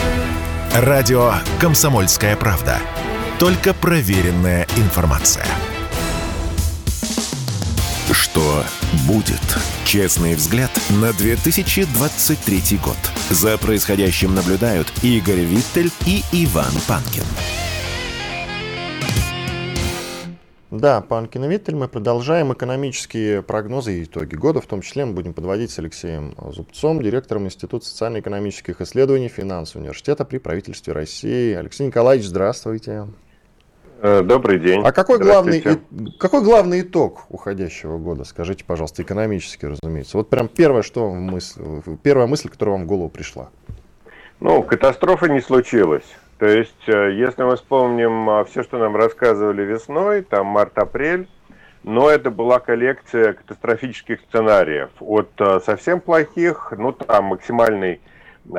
[0.73, 2.77] Радио «Комсомольская правда».
[3.39, 5.45] Только проверенная информация.
[8.11, 8.63] Что
[9.07, 9.41] будет?
[9.85, 12.97] Честный взгляд на 2023 год.
[13.29, 17.23] За происходящим наблюдают Игорь Виттель и Иван Панкин.
[20.71, 25.11] Да, Панкин и Виттель, мы продолжаем экономические прогнозы и итоги года, в том числе мы
[25.11, 31.53] будем подводить с Алексеем Зубцом, директором Института социально-экономических исследований финансового университета при правительстве России.
[31.55, 33.07] Алексей Николаевич, здравствуйте.
[34.01, 34.81] Э, добрый день.
[34.81, 35.61] А какой главный,
[36.17, 38.23] какой главный итог уходящего года?
[38.23, 40.15] Скажите, пожалуйста, экономически, разумеется.
[40.15, 41.61] Вот прям первое, что мысль,
[42.01, 43.49] первая мысль, которая вам в голову пришла.
[44.39, 46.05] Ну, катастрофы не случилось.
[46.41, 51.29] То есть, э, если мы вспомним а, все, что нам рассказывали весной, там март-апрель,
[51.83, 54.89] но это была коллекция катастрофических сценариев.
[54.99, 58.01] От э, совсем плохих, ну там максимальный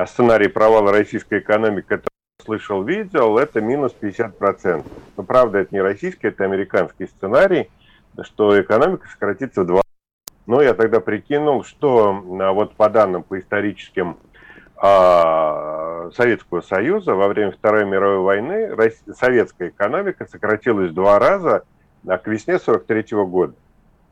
[0.07, 2.07] сценарий провала российской экономики, который
[2.45, 4.85] слышал, видел, это минус 50%.
[5.17, 7.69] Но правда, это не российский, это американский сценарий,
[8.21, 9.83] что экономика сократится в два
[10.45, 14.17] но я тогда прикинул, что вот по данным, по историческим
[16.13, 18.75] Советского Союза во время Второй мировой войны
[19.13, 21.63] советская экономика сократилась два раза
[22.05, 23.53] к весне 43 года.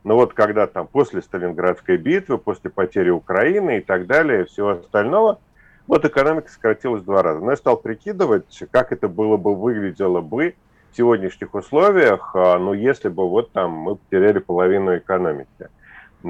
[0.04, 5.38] Но вот когда там после Сталинградской битвы, после потери Украины и так далее, всего остального,
[5.86, 7.40] вот экономика сократилась два раза.
[7.40, 10.54] Но я стал прикидывать, как это было бы, выглядело бы
[10.90, 15.68] в сегодняшних условиях, а, ну, если бы вот там мы потеряли половину экономики.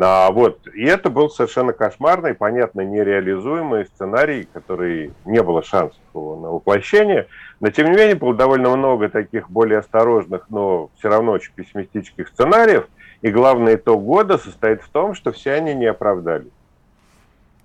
[0.00, 0.66] А, вот.
[0.74, 7.26] И это был совершенно кошмарный, понятно, нереализуемый сценарий, который не было шансов на воплощение.
[7.61, 12.28] Но, тем не менее, было довольно много таких более осторожных, но все равно очень пессимистических
[12.28, 12.88] сценариев.
[13.20, 16.50] И главный итог года состоит в том, что все они не оправдались.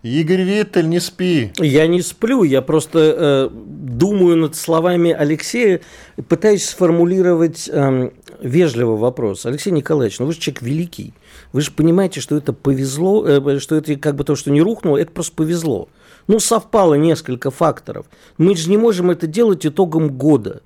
[0.03, 1.51] Игорь Виттель, не спи.
[1.57, 5.81] Я не сплю, я просто э, думаю над словами Алексея,
[6.29, 9.45] пытаюсь сформулировать э, вежливый вопрос.
[9.45, 11.13] Алексей Николаевич, ну вы же человек великий.
[11.51, 14.97] Вы же понимаете, что это повезло, э, что это как бы то, что не рухнуло,
[14.97, 15.89] это просто повезло.
[16.27, 18.05] Ну, совпало несколько факторов.
[18.37, 20.61] Мы же не можем это делать итогом года.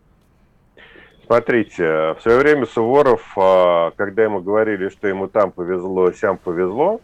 [1.28, 7.00] Смотрите, в свое время Суворов, а, когда ему говорили, что ему там повезло, сям повезло,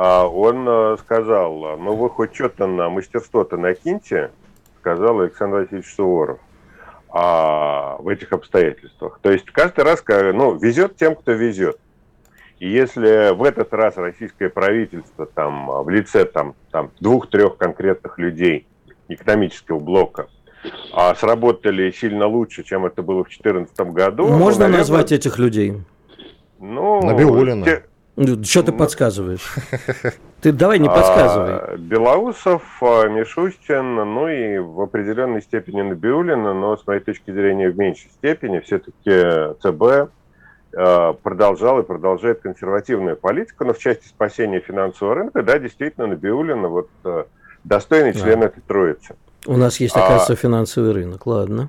[0.00, 4.30] он э, сказал, ну вы хоть что-то на мастерство-то накиньте,
[4.80, 6.38] сказал Александр Васильевич Суворов
[7.10, 9.18] а, в этих обстоятельствах.
[9.22, 11.78] То есть каждый раз, ну, везет тем, кто везет.
[12.58, 18.66] И если в этот раз российское правительство там, в лице там, там, двух-трех конкретных людей
[19.08, 20.28] экономического блока
[20.92, 24.26] а, сработали сильно лучше, чем это было в 2014 году.
[24.26, 25.74] Можно ну, наверное, назвать этих людей?
[26.58, 27.64] Ну, Набиулина.
[27.64, 27.84] Те,
[28.44, 29.54] что ты подсказываешь?
[30.40, 31.52] Ты давай не подсказывай.
[31.52, 37.70] А, Белоусов, а, Мишустин, ну и в определенной степени Набиулина, но с моей точки зрения
[37.70, 38.60] в меньшей степени.
[38.60, 40.10] Все-таки ЦБ
[40.76, 46.68] а, продолжал и продолжает консервативную политику, но в части спасения финансового рынка, да, действительно, Набиулина
[46.68, 46.88] вот
[47.64, 49.16] достойный член этой троицы.
[49.46, 50.36] У нас есть, оказывается, а...
[50.36, 51.68] финансовый рынок, ладно.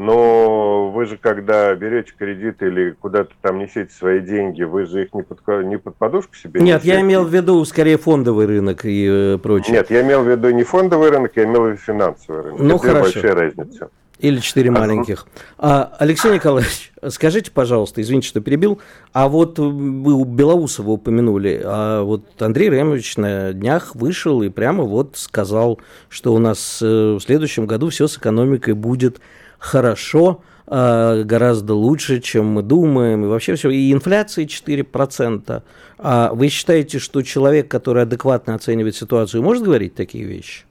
[0.00, 5.12] Но вы же, когда берете кредит или куда-то там несете свои деньги, вы же их
[5.12, 6.94] не под, не под подушку себе Нет, несете.
[6.94, 9.74] я имел в виду скорее фондовый рынок и э, прочее.
[9.74, 12.60] Нет, я имел в виду не фондовый рынок, я имел в виду финансовый рынок.
[12.60, 13.02] Ну, Это хорошо.
[13.12, 13.90] большая разница.
[14.18, 15.26] Или четыре маленьких.
[15.58, 18.80] А, Алексей Николаевич, скажите, пожалуйста, извините, что перебил,
[19.12, 24.84] а вот вы у Белоусова упомянули, а вот Андрей Ремович на днях вышел и прямо
[24.84, 29.20] вот сказал, что у нас э, в следующем году все с экономикой будет
[29.60, 33.70] хорошо, а, гораздо лучше, чем мы думаем, и вообще все.
[33.70, 35.62] И инфляция 4%.
[35.98, 40.64] А вы считаете, что человек, который адекватно оценивает ситуацию, может говорить такие вещи?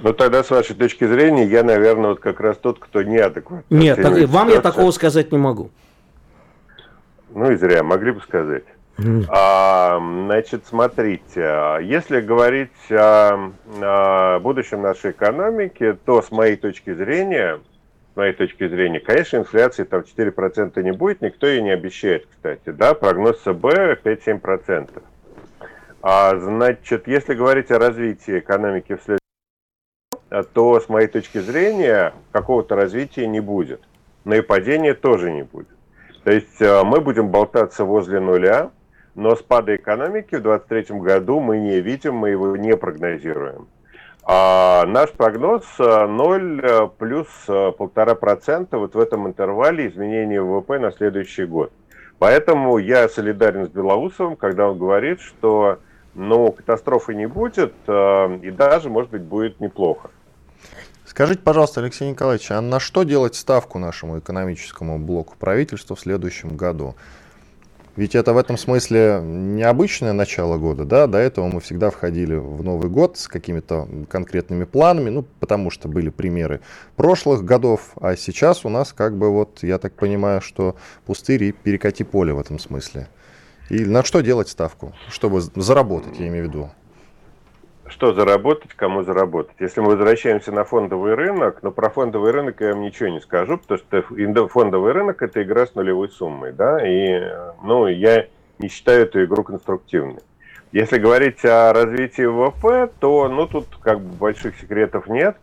[0.00, 3.64] Ну тогда, с вашей точки зрения, я, наверное, вот как раз тот, кто неадекватно.
[3.68, 4.54] Нет, так, вам ситуацию.
[4.54, 5.70] я такого сказать не могу.
[7.34, 8.64] Ну и зря, могли бы сказать.
[9.28, 17.60] А, значит, смотрите, если говорить о, о будущем нашей экономики, то с моей точки зрения,
[18.18, 22.92] моей точки зрения, конечно, инфляции там 4% не будет, никто ее не обещает, кстати, да,
[22.92, 25.02] прогноз ЦБ 5-7%.
[26.02, 29.18] А, значит, если говорить о развитии экономики в следующем
[30.52, 33.80] то, с моей точки зрения, какого-то развития не будет.
[34.24, 35.68] Но и падения тоже не будет.
[36.24, 38.70] То есть э, мы будем болтаться возле нуля,
[39.14, 43.68] но спада экономики в 2023 году мы не видим, мы его не прогнозируем.
[44.30, 50.42] А наш прогноз 0 э, э, плюс э, полтора процента вот в этом интервале изменения
[50.42, 51.72] ВВП на следующий год.
[52.18, 55.78] Поэтому я солидарен с Белоусовым, когда он говорит, что
[56.14, 60.10] ну, катастрофы не будет, и даже, может быть, будет неплохо.
[61.06, 66.56] Скажите, пожалуйста, Алексей Николаевич, а на что делать ставку нашему экономическому блоку правительства в следующем
[66.56, 66.96] году?
[67.98, 72.62] Ведь это в этом смысле необычное начало года, да, до этого мы всегда входили в
[72.62, 76.60] Новый год с какими-то конкретными планами, ну, потому что были примеры
[76.94, 81.50] прошлых годов, а сейчас у нас как бы вот, я так понимаю, что пустырь и
[81.50, 83.08] перекати поле в этом смысле.
[83.68, 86.70] И на что делать ставку, чтобы заработать, я имею в виду?
[87.90, 89.56] Что заработать, кому заработать.
[89.58, 93.58] Если мы возвращаемся на фондовый рынок, но про фондовый рынок я вам ничего не скажу,
[93.58, 97.20] потому что фондовый рынок– это игра с нулевой суммой, да, и,
[97.62, 98.26] ну, я
[98.58, 100.20] не считаю эту игру конструктивной.
[100.72, 105.36] Если говорить о развитии ВВП, то, ну, тут как бы больших секретов нет.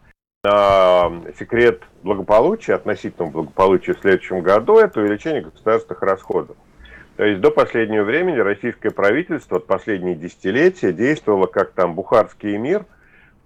[0.46, 6.56] А, секрет благополучия, относительного благополучия в следующем году– это увеличение государственных расходов.
[7.18, 12.86] То есть до последнего времени российское правительство, от последние десятилетия, действовало как там бухарский мир,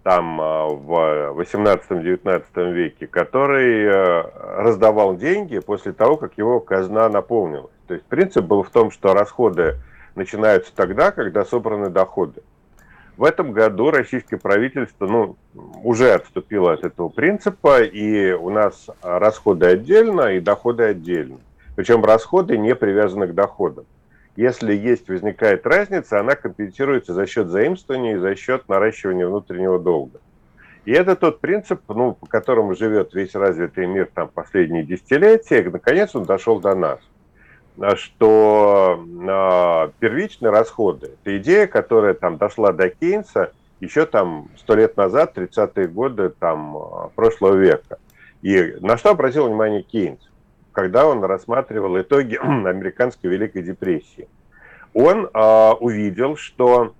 [0.01, 4.23] там а, в 18-19 веке, который э,
[4.61, 7.71] раздавал деньги после того, как его казна наполнилась.
[7.87, 9.75] То есть принцип был в том, что расходы
[10.15, 12.41] начинаются тогда, когда собраны доходы.
[13.17, 15.35] В этом году российское правительство ну,
[15.83, 21.39] уже отступило от этого принципа, и у нас расходы отдельно и доходы отдельно.
[21.79, 23.85] Причем расходы не привязаны к доходам.
[24.35, 30.19] Если есть, возникает разница, она компенсируется за счет заимствования и за счет наращивания внутреннего долга.
[30.83, 35.69] И это тот принцип, ну, по которому живет весь развитый мир там, последние десятилетия, и
[35.69, 36.99] наконец он дошел до нас.
[37.95, 44.97] что э, первичные расходы– это идея, которая там дошла до Кейнса еще там сто лет
[44.97, 47.99] назад, 30-е годы там, прошлого века.
[48.41, 50.28] И на что обратил внимание Кейнс,
[50.79, 54.29] когда он рассматривал итоги американской Великой депрессии?
[54.93, 56.93] Он э, увидел, что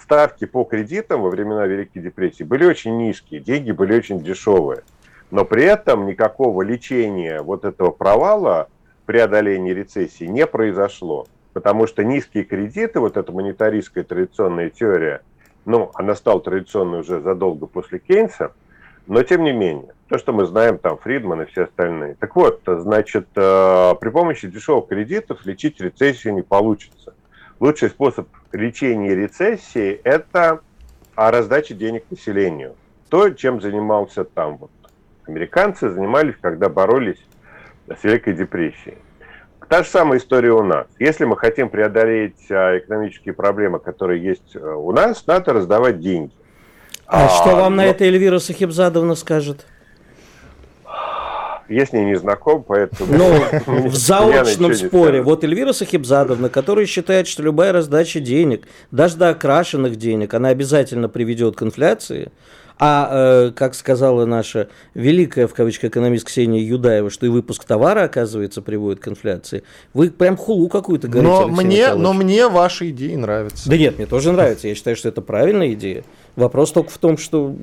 [0.00, 4.84] ставки по кредитам во времена Великой депрессии были очень низкие, деньги были очень дешевые.
[5.32, 8.68] Но при этом никакого лечения вот этого провала,
[9.04, 11.26] преодоления рецессии не произошло.
[11.54, 15.22] Потому что низкие кредиты, вот эта монетаристская традиционная теория,
[15.64, 18.52] ну, она стала традиционной уже задолго после Кейнса,
[19.08, 22.16] но тем не менее, то, что мы знаем, там, Фридман и все остальные.
[22.20, 27.14] Так вот, значит, э, при помощи дешевых кредитов лечить рецессию не получится.
[27.58, 30.60] Лучший способ лечения рецессии– это
[31.16, 32.74] раздача денег населению.
[33.08, 34.70] То, чем занимался там вот
[35.26, 37.20] американцы, занимались, когда боролись
[37.88, 38.98] с Великой депрессией.
[39.68, 40.86] Та же самая история у нас.
[41.00, 46.32] Если мы хотим преодолеть а, экономические проблемы, которые есть э, у нас, надо раздавать деньги.
[47.06, 47.82] А, а что вам но...
[47.82, 49.66] на это Эльвира Сахибзадовна скажет?
[51.68, 53.12] Я с ней не знаком, поэтому...
[53.16, 55.22] Ну, в заочном споре.
[55.22, 61.08] Вот Эльвира Сахибзадовна, которая считает, что любая раздача денег, даже до окрашенных денег, она обязательно
[61.08, 62.30] приведет к инфляции.
[62.78, 68.02] А, э, как сказала наша великая, в кавычках, экономист Ксения Юдаева, что и выпуск товара,
[68.02, 69.62] оказывается, приводит к инфляции,
[69.94, 73.70] вы прям хулу какую-то говорите, но мне, но мне ваши идеи нравятся.
[73.70, 74.68] Да нет, мне тоже нравится.
[74.68, 76.04] Я считаю, что это правильная идея.
[76.36, 77.56] Вопрос только в том, что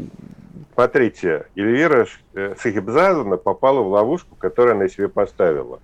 [0.74, 5.80] Смотрите, Эльвира э, Сахибзадовна попала в ловушку, которую она себе поставила.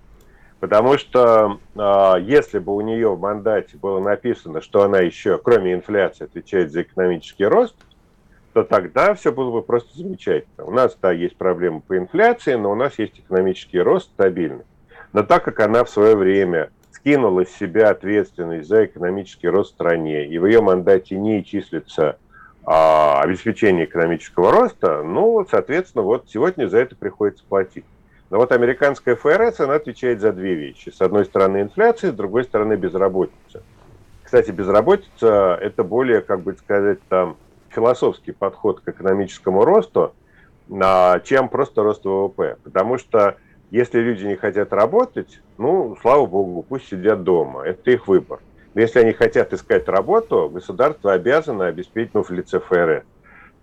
[0.58, 5.74] Потому что э, если бы у нее в мандате было написано, что она еще, кроме
[5.74, 7.76] инфляции, отвечает за экономический рост,
[8.52, 10.64] то тогда все было бы просто замечательно.
[10.64, 14.64] У нас, да, есть проблемы по инфляции, но у нас есть экономический рост стабильный.
[15.12, 19.74] Но так как она в свое время скинула с себя ответственность за экономический рост в
[19.74, 22.18] стране, и в ее мандате не числится
[22.64, 27.84] обеспечения экономического роста, ну, соответственно, вот сегодня за это приходится платить.
[28.30, 30.90] Но вот американская ФРС, она отвечает за две вещи.
[30.90, 33.62] С одной стороны инфляция, с другой стороны безработица.
[34.22, 37.36] Кстати, безработица– это более, как бы сказать, там,
[37.70, 40.14] философский подход к экономическому росту,
[40.70, 42.56] а, чем просто рост ВВП.
[42.62, 43.36] Потому что
[43.72, 47.62] если люди не хотят работать, ну, слава богу, пусть сидят дома.
[47.62, 48.38] Это их выбор.
[48.74, 53.04] Если они хотят искать работу, государство обязано обеспечить, ну, в лице ФРС.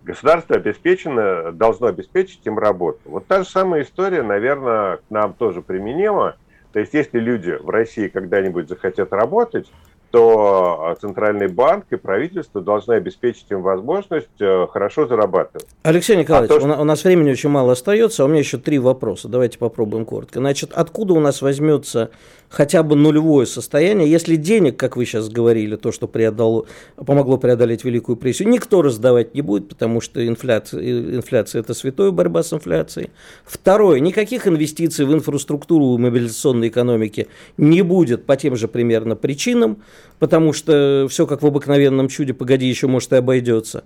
[0.04, 3.00] Государство обеспечено, должно обеспечить им работу.
[3.06, 6.36] Вот та же самая история, наверное, к нам тоже применима.
[6.74, 9.72] То есть, если люди в России когда-нибудь захотят работать,
[10.12, 15.68] то э, Центральный банк и правительство должны обеспечить им возможность э, хорошо зарабатывать.
[15.84, 16.82] Алексей а Николаевич, а то, что...
[16.82, 19.28] у нас времени очень мало остается, а у меня еще три вопроса.
[19.28, 20.40] Давайте попробуем коротко.
[20.40, 22.12] Значит, откуда у нас возьмется
[22.50, 26.66] хотя бы нулевое состояние, если денег, как вы сейчас говорили, то, что преодоло,
[26.96, 32.44] помогло преодолеть великую прессию, никто раздавать не будет, потому что инфляция, инфляция– это святое борьба
[32.44, 33.10] с инфляцией.
[33.44, 39.82] Второе, никаких инвестиций в инфраструктуру и мобилизационной экономики не будет по тем же примерно причинам
[40.20, 43.84] потому что все как в обыкновенном чуде, погоди, еще может и обойдется.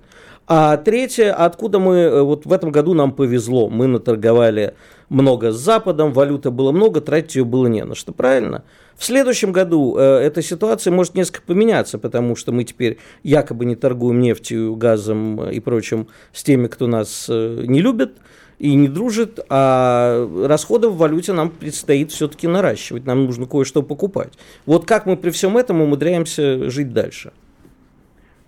[0.48, 4.74] А третье, откуда мы, э, вот в этом году нам повезло, мы наторговали
[5.10, 8.64] много с Западом, валюты было много, тратить ее было не на что, правильно?
[8.96, 13.76] В следующем году э, эта ситуация может несколько поменяться, потому что мы теперь якобы не
[13.76, 18.18] торгуем нефтью, газом и прочим с теми, кто нас э, не любит
[18.62, 24.34] и не дружит, а расходы в валюте нам предстоит все-таки наращивать, нам нужно кое-что покупать.
[24.68, 27.32] Вот как мы при всем этом умудряемся жить дальше?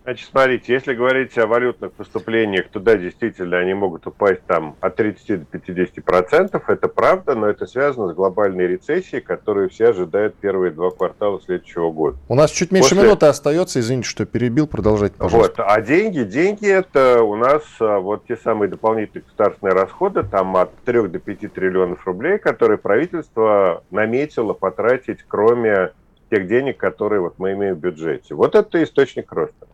[0.04, 4.98] Значит, смотрите, если говорить о валютных поступлениях, то да, действительно, они могут упасть там от
[4.98, 10.36] 30 до 50 процентов, это правда, но это связано с глобальной рецессией, которую все ожидают
[10.36, 12.18] первые два квартала следующего года.
[12.28, 13.06] У нас чуть меньше После...
[13.06, 15.64] минуты остается, извините, что перебил, продолжайте, пожалуйста.
[15.64, 20.58] Вот, а деньги, деньги это у нас а, вот те самые дополнительные государственные расходы, там
[20.58, 25.92] от 3 до 5 триллионов рублей, которые правительство наметило потратить, кроме
[26.30, 28.36] тех денег, которые вот мы имеем в бюджете.
[28.36, 29.68] Вот это источник роста.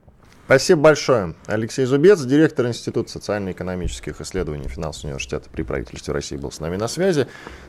[0.50, 1.36] Спасибо большое.
[1.46, 6.88] Алексей Зубец, директор Института социально-экономических исследований финансового университета при правительстве России, был с нами на
[6.88, 7.28] связи.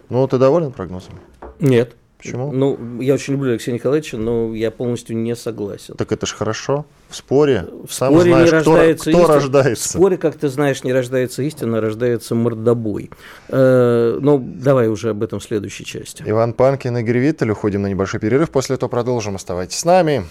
[0.08, 1.20] Ну, ты доволен прогнозом?
[1.58, 1.94] Нет.
[2.16, 2.52] Почему?
[2.52, 5.94] Ну, я очень люблю Алексея Николаевича, но я полностью не согласен.
[5.96, 6.86] Так это же хорошо.
[7.10, 7.66] В споре.
[7.86, 9.88] В Сам споре знаешь, не рождается кто, кто рождается.
[9.88, 13.10] В споре, как ты знаешь, не рождается истина, а рождается мордобой.
[13.48, 16.24] Э, ну, давай уже об этом в следующей части.
[16.26, 17.50] Иван Панкин, Игорь Виттель.
[17.50, 18.50] Уходим на небольшой перерыв.
[18.50, 19.36] После этого продолжим.
[19.36, 20.24] Оставайтесь с нами.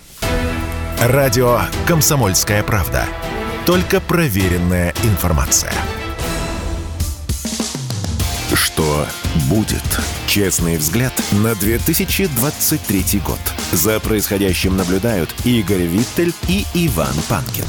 [1.02, 3.06] Радио «Комсомольская правда».
[3.66, 5.72] Только проверенная информация.
[8.54, 9.06] Что
[9.50, 9.82] будет
[10.28, 13.40] честный взгляд на 2023 год.
[13.72, 17.64] За происходящим наблюдают Игорь Виттель и Иван Панкин.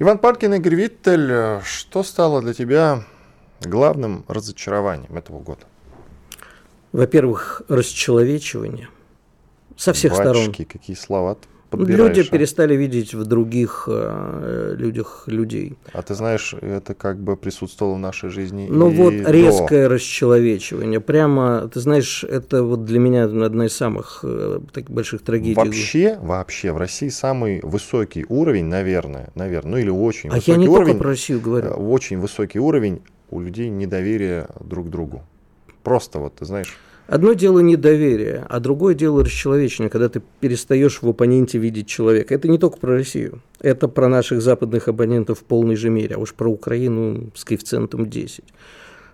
[0.00, 3.04] Иван Панкин, Игорь Виттель, что стало для тебя
[3.60, 5.62] главным разочарованием этого года?
[6.90, 8.88] Во-первых, расчеловечивание
[9.76, 10.66] со всех Батюшки, сторон.
[10.66, 11.36] какие слова
[11.72, 12.24] Люди а?
[12.24, 15.76] перестали видеть в других э, людях людей.
[15.92, 18.68] А ты знаешь, это как бы присутствовало в нашей жизни.
[18.70, 21.00] Ну вот резкое расчеловечивание.
[21.00, 25.54] Прямо, ты знаешь, это вот для меня одна из самых э, таких больших трагедий.
[25.54, 30.56] Вообще, вообще в России самый высокий уровень, наверное, наверное, ну или очень а высокий я
[30.56, 30.86] не уровень.
[30.86, 31.68] Только про Россию говорю.
[31.68, 35.24] Э, очень высокий уровень у людей недоверия друг к другу.
[35.82, 36.78] Просто вот, ты знаешь.
[37.06, 42.34] Одно дело недоверие, а другое дело расчеловечение, когда ты перестаешь в оппоненте видеть человека.
[42.34, 46.18] Это не только про Россию, это про наших западных оппонентов в полной же мере, а
[46.18, 48.42] уж про Украину с коэффициентом 10.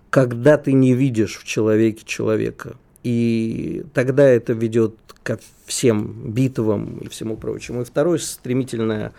[0.09, 7.09] Когда ты не видишь в человеке человека, и тогда это ведет ко всем битвам и
[7.09, 7.83] всему прочему.
[7.83, 9.13] И второе стремительное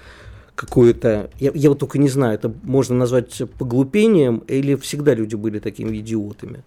[0.56, 5.60] какое-то, я, я вот только не знаю, это можно назвать поглупением, или всегда люди были
[5.60, 6.64] такими идиотами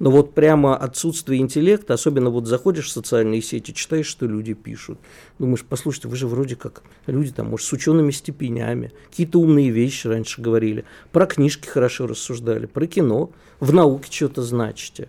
[0.00, 4.98] но вот прямо отсутствие интеллекта, особенно вот заходишь в социальные сети, читаешь, что люди пишут.
[5.38, 10.06] Думаешь, послушайте, вы же вроде как люди там, может, с учеными степенями, какие-то умные вещи
[10.06, 13.30] раньше говорили, про книжки хорошо рассуждали, про кино,
[13.60, 15.08] в науке что-то значите.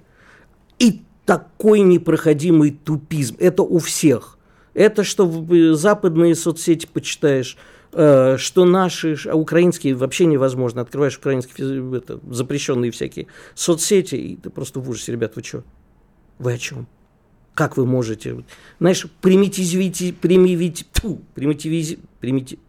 [0.77, 4.37] И такой непроходимый тупизм, это у всех.
[4.73, 10.81] Это что в западные соцсети почитаешь, Э, что наши, а украинские вообще невозможно.
[10.81, 15.63] Открываешь украинские это, запрещенные всякие соцсети, и ты просто в ужасе, ребят, вы что?
[16.39, 16.87] Вы о чем?
[17.53, 18.43] Как вы можете?
[18.79, 20.85] Знаешь, примитивизить, примитивить,
[21.35, 22.59] примитивизить, примитив,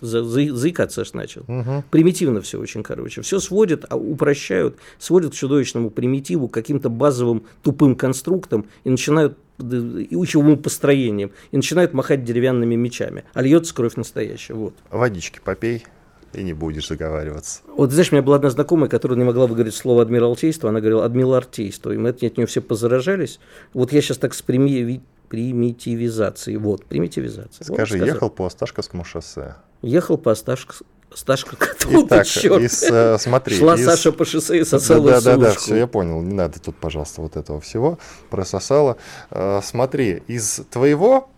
[0.00, 1.42] за, за, заикаться аж начал.
[1.48, 1.84] Угу.
[1.90, 3.22] Примитивно все очень, короче.
[3.22, 10.16] Все сводят, а упрощают, сводят к чудовищному примитиву, каким-то базовым тупым конструктам и начинают и
[10.16, 14.54] учевым построением, и начинают махать деревянными мечами, а льется кровь настоящая.
[14.54, 14.74] Вот.
[14.90, 15.84] Водички попей,
[16.32, 17.60] и не будешь заговариваться.
[17.76, 21.04] Вот, знаешь, у меня была одна знакомая, которая не могла выговорить слово адмиралтейство, она говорила
[21.04, 23.40] адмиралтейство, и мы от нее все позаражались.
[23.72, 26.56] Вот я сейчас так с прими примитивизации.
[26.56, 27.64] Вот, примитивизация.
[27.64, 29.56] Скажи, вот, ехал по Осташковскому шоссе?
[29.82, 31.56] Ехал по Осташковскому Сташка
[31.90, 33.84] Итак, из, э, смотри, Шла из...
[33.84, 36.20] Саша по шоссе и сосала Да, да, да, все, я понял.
[36.22, 37.98] Не надо тут, пожалуйста, вот этого всего.
[38.30, 38.98] Прососала.
[39.30, 41.28] Э, смотри, из твоего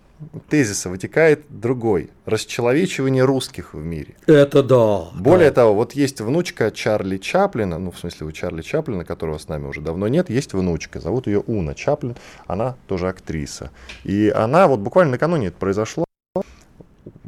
[0.48, 2.10] тезиса вытекает другой.
[2.26, 4.14] Расчеловечивание русских в мире.
[4.26, 5.08] Это да.
[5.14, 5.62] Более да.
[5.62, 9.66] того, вот есть внучка Чарли Чаплина, ну, в смысле, у Чарли Чаплина, которого с нами
[9.66, 12.16] уже давно нет, есть внучка, зовут ее Уна Чаплин,
[12.46, 13.70] она тоже актриса.
[14.04, 16.04] И она, вот буквально накануне это произошло,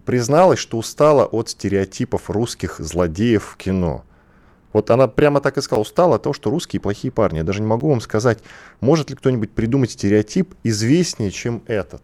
[0.05, 4.05] призналась, что устала от стереотипов русских злодеев в кино.
[4.73, 7.39] Вот она прямо так и сказала, устала от того, что русские плохие парни.
[7.39, 8.39] Я даже не могу вам сказать,
[8.81, 12.03] может ли кто-нибудь придумать стереотип известнее, чем этот.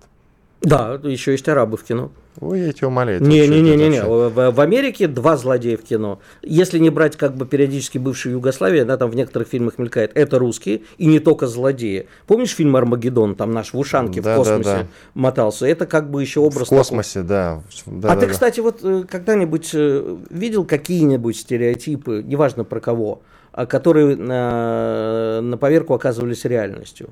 [0.61, 2.11] Да, еще есть арабы в кино.
[2.41, 3.23] Ой, я тебя умоляю.
[3.23, 4.03] Не-не-не-не.
[4.03, 6.21] В, в Америке два злодея в кино.
[6.43, 10.13] Если не брать как бы периодически бывшую Югославию, она там в некоторых фильмах мелькает.
[10.15, 12.07] Это русские и не только злодеи.
[12.27, 13.35] Помнишь фильм «Армагеддон»?
[13.35, 14.87] Там наш в ушанке да, в космосе да, да.
[15.15, 15.67] мотался.
[15.67, 16.67] Это как бы еще образ...
[16.67, 17.29] В космосе, такой.
[17.29, 17.63] да.
[17.87, 18.13] да.
[18.13, 18.33] А да, ты, да.
[18.33, 25.57] кстати, вот э, когда-нибудь э, видел какие-нибудь стереотипы, неважно про кого, а которые на, на
[25.57, 27.11] поверку оказывались реальностью?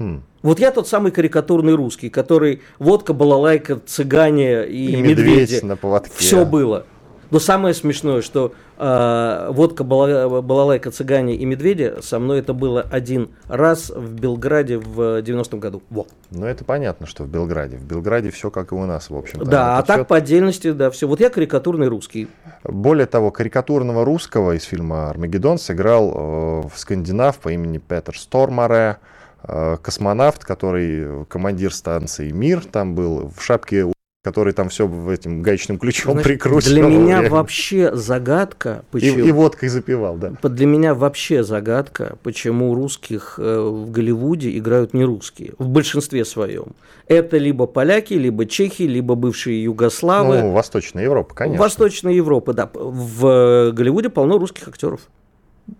[0.00, 0.22] Хм.
[0.42, 5.60] Вот я тот самый карикатурный русский, который водка, балалайка, цыгане и, и медведи.
[5.62, 6.10] на поводке.
[6.16, 6.86] Все было.
[7.30, 13.28] Но самое смешное, что э, водка, балалайка, цыгане и медведи со мной это было один
[13.46, 15.82] раз в Белграде в 90-м году.
[15.90, 16.06] Во.
[16.30, 17.76] Ну, это понятно, что в Белграде.
[17.76, 19.44] В Белграде все как и у нас, в общем-то.
[19.44, 19.96] Да, это а все...
[19.98, 21.06] так по отдельности, да, все.
[21.06, 22.26] Вот я карикатурный русский.
[22.64, 28.96] Более того, карикатурного русского из фильма «Армагеддон» сыграл э, в скандинав по имени Петер Стормаре.
[29.42, 33.86] Э, космонавт, который командир станции «Мир», там был в шапке
[34.22, 36.74] который там все этим гаечным ключом Значит, прикручивал.
[36.74, 39.24] Для меня вообще загадка, почему...
[39.24, 40.34] И, и водкой запивал, да.
[40.42, 46.74] Для меня вообще загадка, почему русских э, в Голливуде играют не русские, в большинстве своем.
[47.06, 50.42] Это либо поляки, либо чехи, либо бывшие югославы.
[50.42, 51.62] Ну, Восточная Европа, конечно.
[51.62, 52.70] Восточная Европа, да.
[52.74, 55.00] В Голливуде полно русских актеров.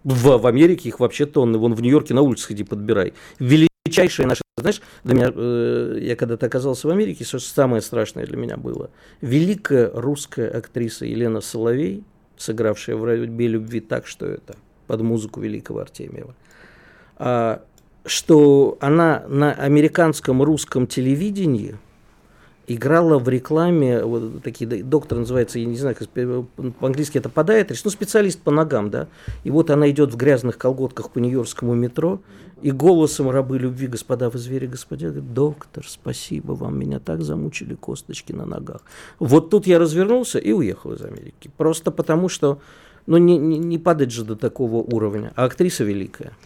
[0.04, 1.58] В, в Америке их вообще тонны.
[1.58, 3.12] Вон в Нью-Йорке на улице ходи, подбирай.
[3.38, 8.36] Величайшие наши, знаешь, для меня, э, я когда-то оказался в Америке, что самое страшное для
[8.36, 8.90] меня было.
[9.20, 12.04] Великая русская актриса Елена Соловей,
[12.36, 16.34] сыгравшая в «Рабе любви» так, что это под музыку великого Артемьева,
[17.16, 17.62] а,
[18.04, 21.76] что она на американском русском телевидении
[22.74, 27.90] играла в рекламе, вот такие, доктор называется, я не знаю, как по-английски это подает, ну,
[27.90, 29.08] специалист по ногам, да,
[29.42, 32.20] и вот она идет в грязных колготках по Нью-Йоркскому метро,
[32.62, 37.74] и голосом рабы любви, господа вы звери, господи, говорит, доктор, спасибо вам, меня так замучили
[37.74, 38.82] косточки на ногах.
[39.18, 42.60] Вот тут я развернулся и уехал из Америки, просто потому что,
[43.06, 46.36] ну, не, не, не падать же до такого уровня, а актриса великая.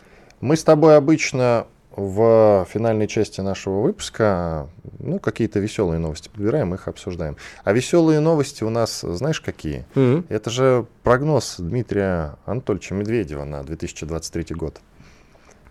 [0.40, 1.66] Мы с тобой обычно
[1.96, 4.68] в финальной части нашего выпуска
[4.98, 7.36] ну, какие-то веселые новости подбираем, их обсуждаем.
[7.62, 9.84] А веселые новости у нас, знаешь, какие?
[9.94, 10.26] Mm-hmm.
[10.28, 14.80] Это же прогноз Дмитрия Анатольевича Медведева на 2023 год.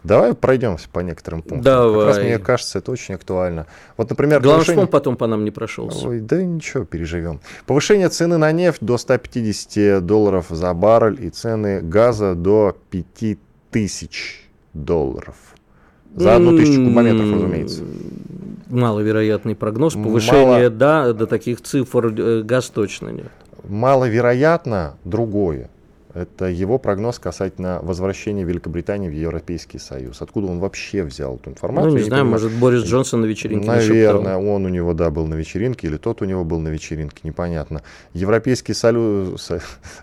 [0.03, 1.61] Давай пройдемся по некоторым пунктам.
[1.61, 2.07] Давай.
[2.07, 3.67] Как раз мне кажется, это очень актуально.
[3.95, 4.87] Вот, например, Главное, повышение...
[4.87, 6.07] потом по нам не прошелся.
[6.07, 7.39] Ой, да ничего, переживем.
[7.65, 15.35] Повышение цены на нефть до 150 долларов за баррель и цены газа до 5000 долларов.
[16.15, 17.83] За одну тысячу кубометров, разумеется.
[18.69, 19.93] Маловероятный прогноз.
[19.93, 20.69] Повышение, Мало...
[20.69, 23.31] да, до таких цифр э, газ точно нет.
[23.63, 25.69] Маловероятно другое.
[26.13, 30.21] Это его прогноз касательно возвращения Великобритании в Европейский Союз.
[30.21, 31.91] Откуда он вообще взял эту информацию?
[31.91, 32.41] Ну, не, знаю, понимаю.
[32.43, 36.21] может, Борис Джонсон на вечеринке Наверное, он у него, да, был на вечеринке, или тот
[36.21, 37.81] у него был на вечеринке, непонятно.
[38.13, 39.51] Европейский Союз,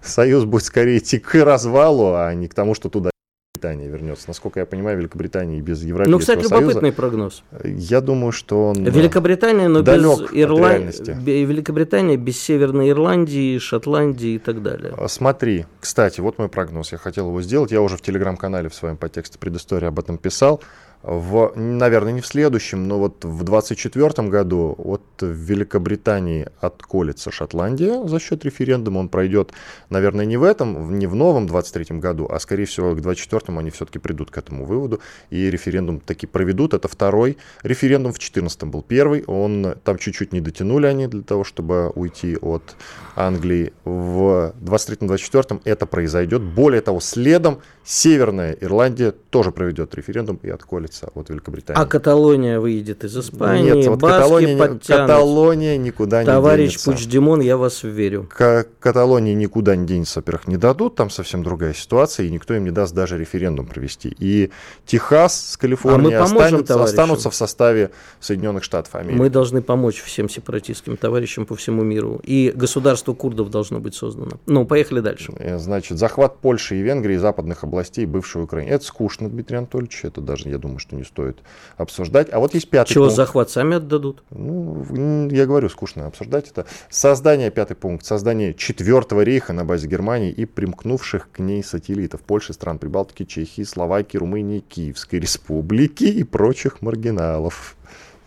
[0.03, 3.11] Союз будет скорее идти к развалу, а не к тому, что туда
[3.61, 4.25] Великобритания вернется.
[4.29, 7.43] Насколько я понимаю, Великобритания без Европейского Ну, кстати, любопытный прогноз.
[7.65, 10.03] Я думаю, что он Великобритания, но без
[10.33, 11.17] Ирландии.
[11.21, 14.95] Великобритания без Северной Ирландии, Шотландии и так далее.
[14.97, 16.93] А, смотри, кстати, вот мой прогноз.
[16.93, 17.71] Я хотел его сделать.
[17.71, 20.61] Я уже в телеграм-канале в своем подтексте предыстории об этом писал
[21.03, 28.21] в, наверное, не в следующем, но вот в 2024 году от Великобритании отколется Шотландия за
[28.21, 28.99] счет референдума.
[28.99, 29.53] Он пройдет,
[29.89, 33.71] наверное, не в этом, не в новом 23 году, а, скорее всего, к 24 они
[33.71, 36.75] все-таки придут к этому выводу и референдум таки проведут.
[36.75, 39.25] Это второй референдум, в 2014 был первый.
[39.27, 42.77] Он, там чуть-чуть не дотянули они для того, чтобы уйти от
[43.17, 43.73] Англии.
[43.85, 46.43] В 23-24 это произойдет.
[46.43, 51.81] Более того, следом Северная Ирландия тоже проведет референдум и отколется от Великобритании.
[51.81, 56.85] А Каталония выйдет из Испании, Нет, вот Каталония, Каталония никуда Товарищ не денется.
[56.85, 58.29] Товарищ Пучдемон, я вас верю.
[58.31, 62.65] К Каталонии никуда не денется, во-первых, не дадут, там совсем другая ситуация, и никто им
[62.65, 64.15] не даст даже референдум провести.
[64.19, 64.51] И
[64.87, 69.19] Техас с Калифорнией а останется, останутся в составе Соединенных Штатов Америки.
[69.19, 72.21] Мы должны помочь всем сепаратистским товарищам по всему миру.
[72.25, 74.33] И государство курдов должно быть создано.
[74.47, 75.33] Ну, поехали дальше.
[75.39, 78.71] Э, значит, захват Польши и Венгрии, западных областей бывшей Украины.
[78.71, 81.39] Это скучно, Дмитрий Анатольевич, это даже, я думаю, что не стоит
[81.77, 82.29] обсуждать.
[82.33, 83.17] А вот есть пятый Чего пункт.
[83.17, 84.23] захват сами отдадут?
[84.31, 86.67] Ну, я говорю, скучно обсуждать это.
[86.89, 92.53] Создание, пятый пункт, создание четвертого рейха на базе Германии и примкнувших к ней сателлитов Польши,
[92.53, 97.77] стран Прибалтики, Чехии, Словакии, Румынии, Киевской республики и прочих маргиналов.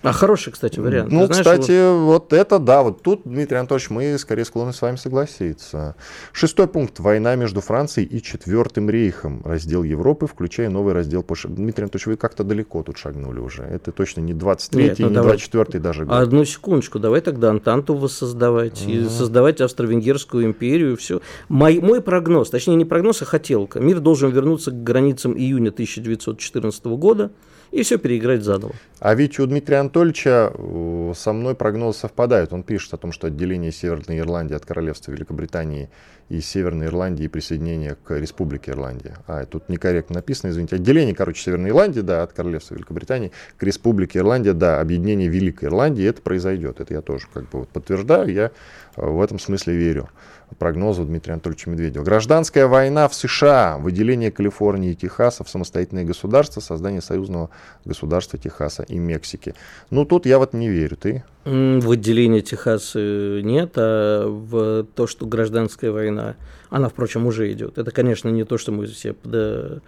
[0.03, 1.11] А хороший, кстати, вариант.
[1.11, 2.23] Ну, знаешь, кстати, вот...
[2.23, 5.95] вот это, да, вот тут, Дмитрий Анатольевич, мы скорее склонны с вами согласиться.
[6.33, 6.99] Шестой пункт.
[6.99, 9.41] Война между Францией и Четвертым рейхом.
[9.45, 11.47] Раздел Европы, включая новый раздел Польши.
[11.47, 13.63] Дмитрий Анатольевич, вы как-то далеко тут шагнули уже.
[13.63, 15.37] Это точно не 23-й, Нет, ну, не давай...
[15.37, 16.17] 24-й даже год.
[16.17, 19.05] Одну секундочку, давай тогда Антанту воссоздавать, mm-hmm.
[19.05, 21.21] и создавать Австро-Венгерскую империю, все.
[21.47, 23.79] Мой, мой прогноз, точнее не прогноз, а хотелка.
[23.79, 27.31] Мир должен вернуться к границам июня 1914 года
[27.73, 28.73] и все переиграть заново.
[28.99, 32.53] А ведь у Дмитрия Анатольевича э, со мной прогнозы совпадают.
[32.53, 35.89] Он пишет о том, что отделение Северной Ирландии от Королевства Великобритании
[36.29, 39.17] и Северной Ирландии и присоединение к Республике Ирландия.
[39.27, 40.77] А, тут некорректно написано, извините.
[40.77, 46.05] Отделение, короче, Северной Ирландии, да, от Королевства Великобритании к Республике Ирландия, да, объединение Великой Ирландии,
[46.05, 46.79] это произойдет.
[46.79, 48.51] Это я тоже как бы вот подтверждаю, я
[48.95, 50.09] э, в этом смысле верю
[50.53, 52.03] прогнозу Дмитрия Анатольевича Медведева.
[52.03, 57.49] Гражданская война в США, выделение Калифорнии и Техаса в самостоятельные государства, создание союзного
[57.85, 59.55] государства Техаса и Мексики.
[59.89, 60.95] Ну, тут я вот не верю.
[60.97, 61.23] Ты?
[61.45, 66.35] В отделение Техаса нет, а в то, что гражданская война,
[66.69, 67.77] она, впрочем, уже идет.
[67.77, 69.81] Это, конечно, не то, что мы все да,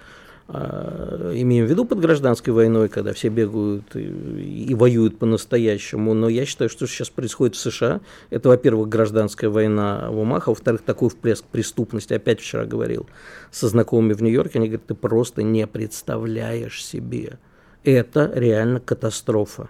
[0.48, 6.30] а, имеем в виду под гражданской войной, когда все бегают и, и воюют по-настоящему, но
[6.30, 10.82] я считаю, что сейчас происходит в США, это, во-первых, гражданская война в умах, а во-вторых,
[10.82, 13.08] такой всплеск преступности, опять вчера говорил
[13.50, 17.40] со знакомыми в Нью-Йорке, они говорят, ты просто не представляешь себе,
[17.84, 19.70] это реально катастрофа.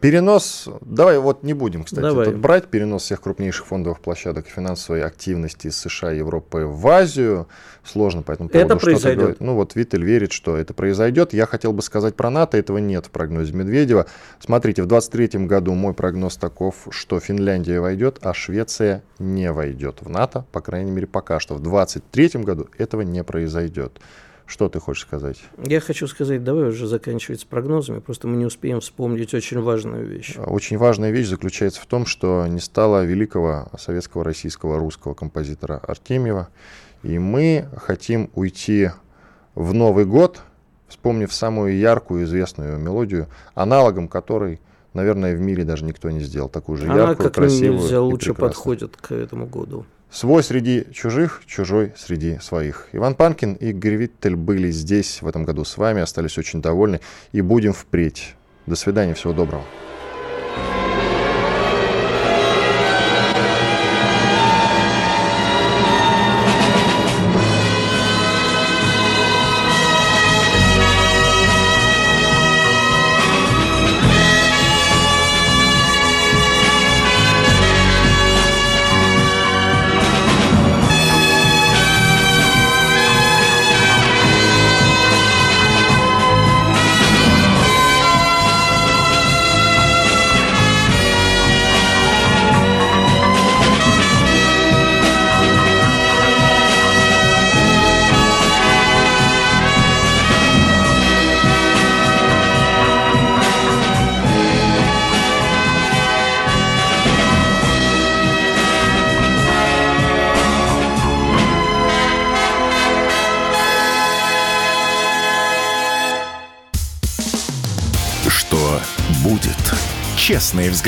[0.00, 2.26] Перенос, давай вот не будем, кстати, давай.
[2.26, 6.88] Тут брать перенос всех крупнейших фондовых площадок и финансовой активности из США и Европы в
[6.88, 7.48] Азию.
[7.84, 9.18] Сложно по этому поводу это произойдет.
[9.18, 9.40] Говорить.
[9.40, 11.34] Ну вот Виттель верит, что это произойдет.
[11.34, 14.06] Я хотел бы сказать про НАТО, этого нет в прогнозе Медведева.
[14.38, 20.08] Смотрите, в 2023 году мой прогноз таков, что Финляндия войдет, а Швеция не войдет в
[20.08, 21.54] НАТО, по крайней мере пока что.
[21.54, 24.00] В 2023 году этого не произойдет.
[24.50, 25.36] Что ты хочешь сказать?
[25.64, 30.04] Я хочу сказать, давай уже заканчивать с прогнозами, просто мы не успеем вспомнить очень важную
[30.04, 30.34] вещь.
[30.36, 35.76] А, очень важная вещь заключается в том, что не стало великого советского, российского, русского композитора
[35.76, 36.48] Артемьева,
[37.04, 38.90] и мы хотим уйти
[39.54, 40.40] в Новый год,
[40.88, 44.60] вспомнив самую яркую известную мелодию, аналогом которой,
[44.94, 48.34] наверное, в мире даже никто не сделал такую же Она яркую, как красивую нельзя лучше
[48.34, 49.86] подходит к этому году.
[50.10, 52.88] Свой среди чужих, чужой среди своих.
[52.92, 57.00] Иван Панкин и Игорь были здесь в этом году с вами, остались очень довольны
[57.30, 58.34] и будем впредь.
[58.66, 59.64] До свидания, всего доброго.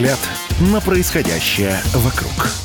[0.02, 0.18] Взгляд
[0.60, 2.61] на происходящее вокруг.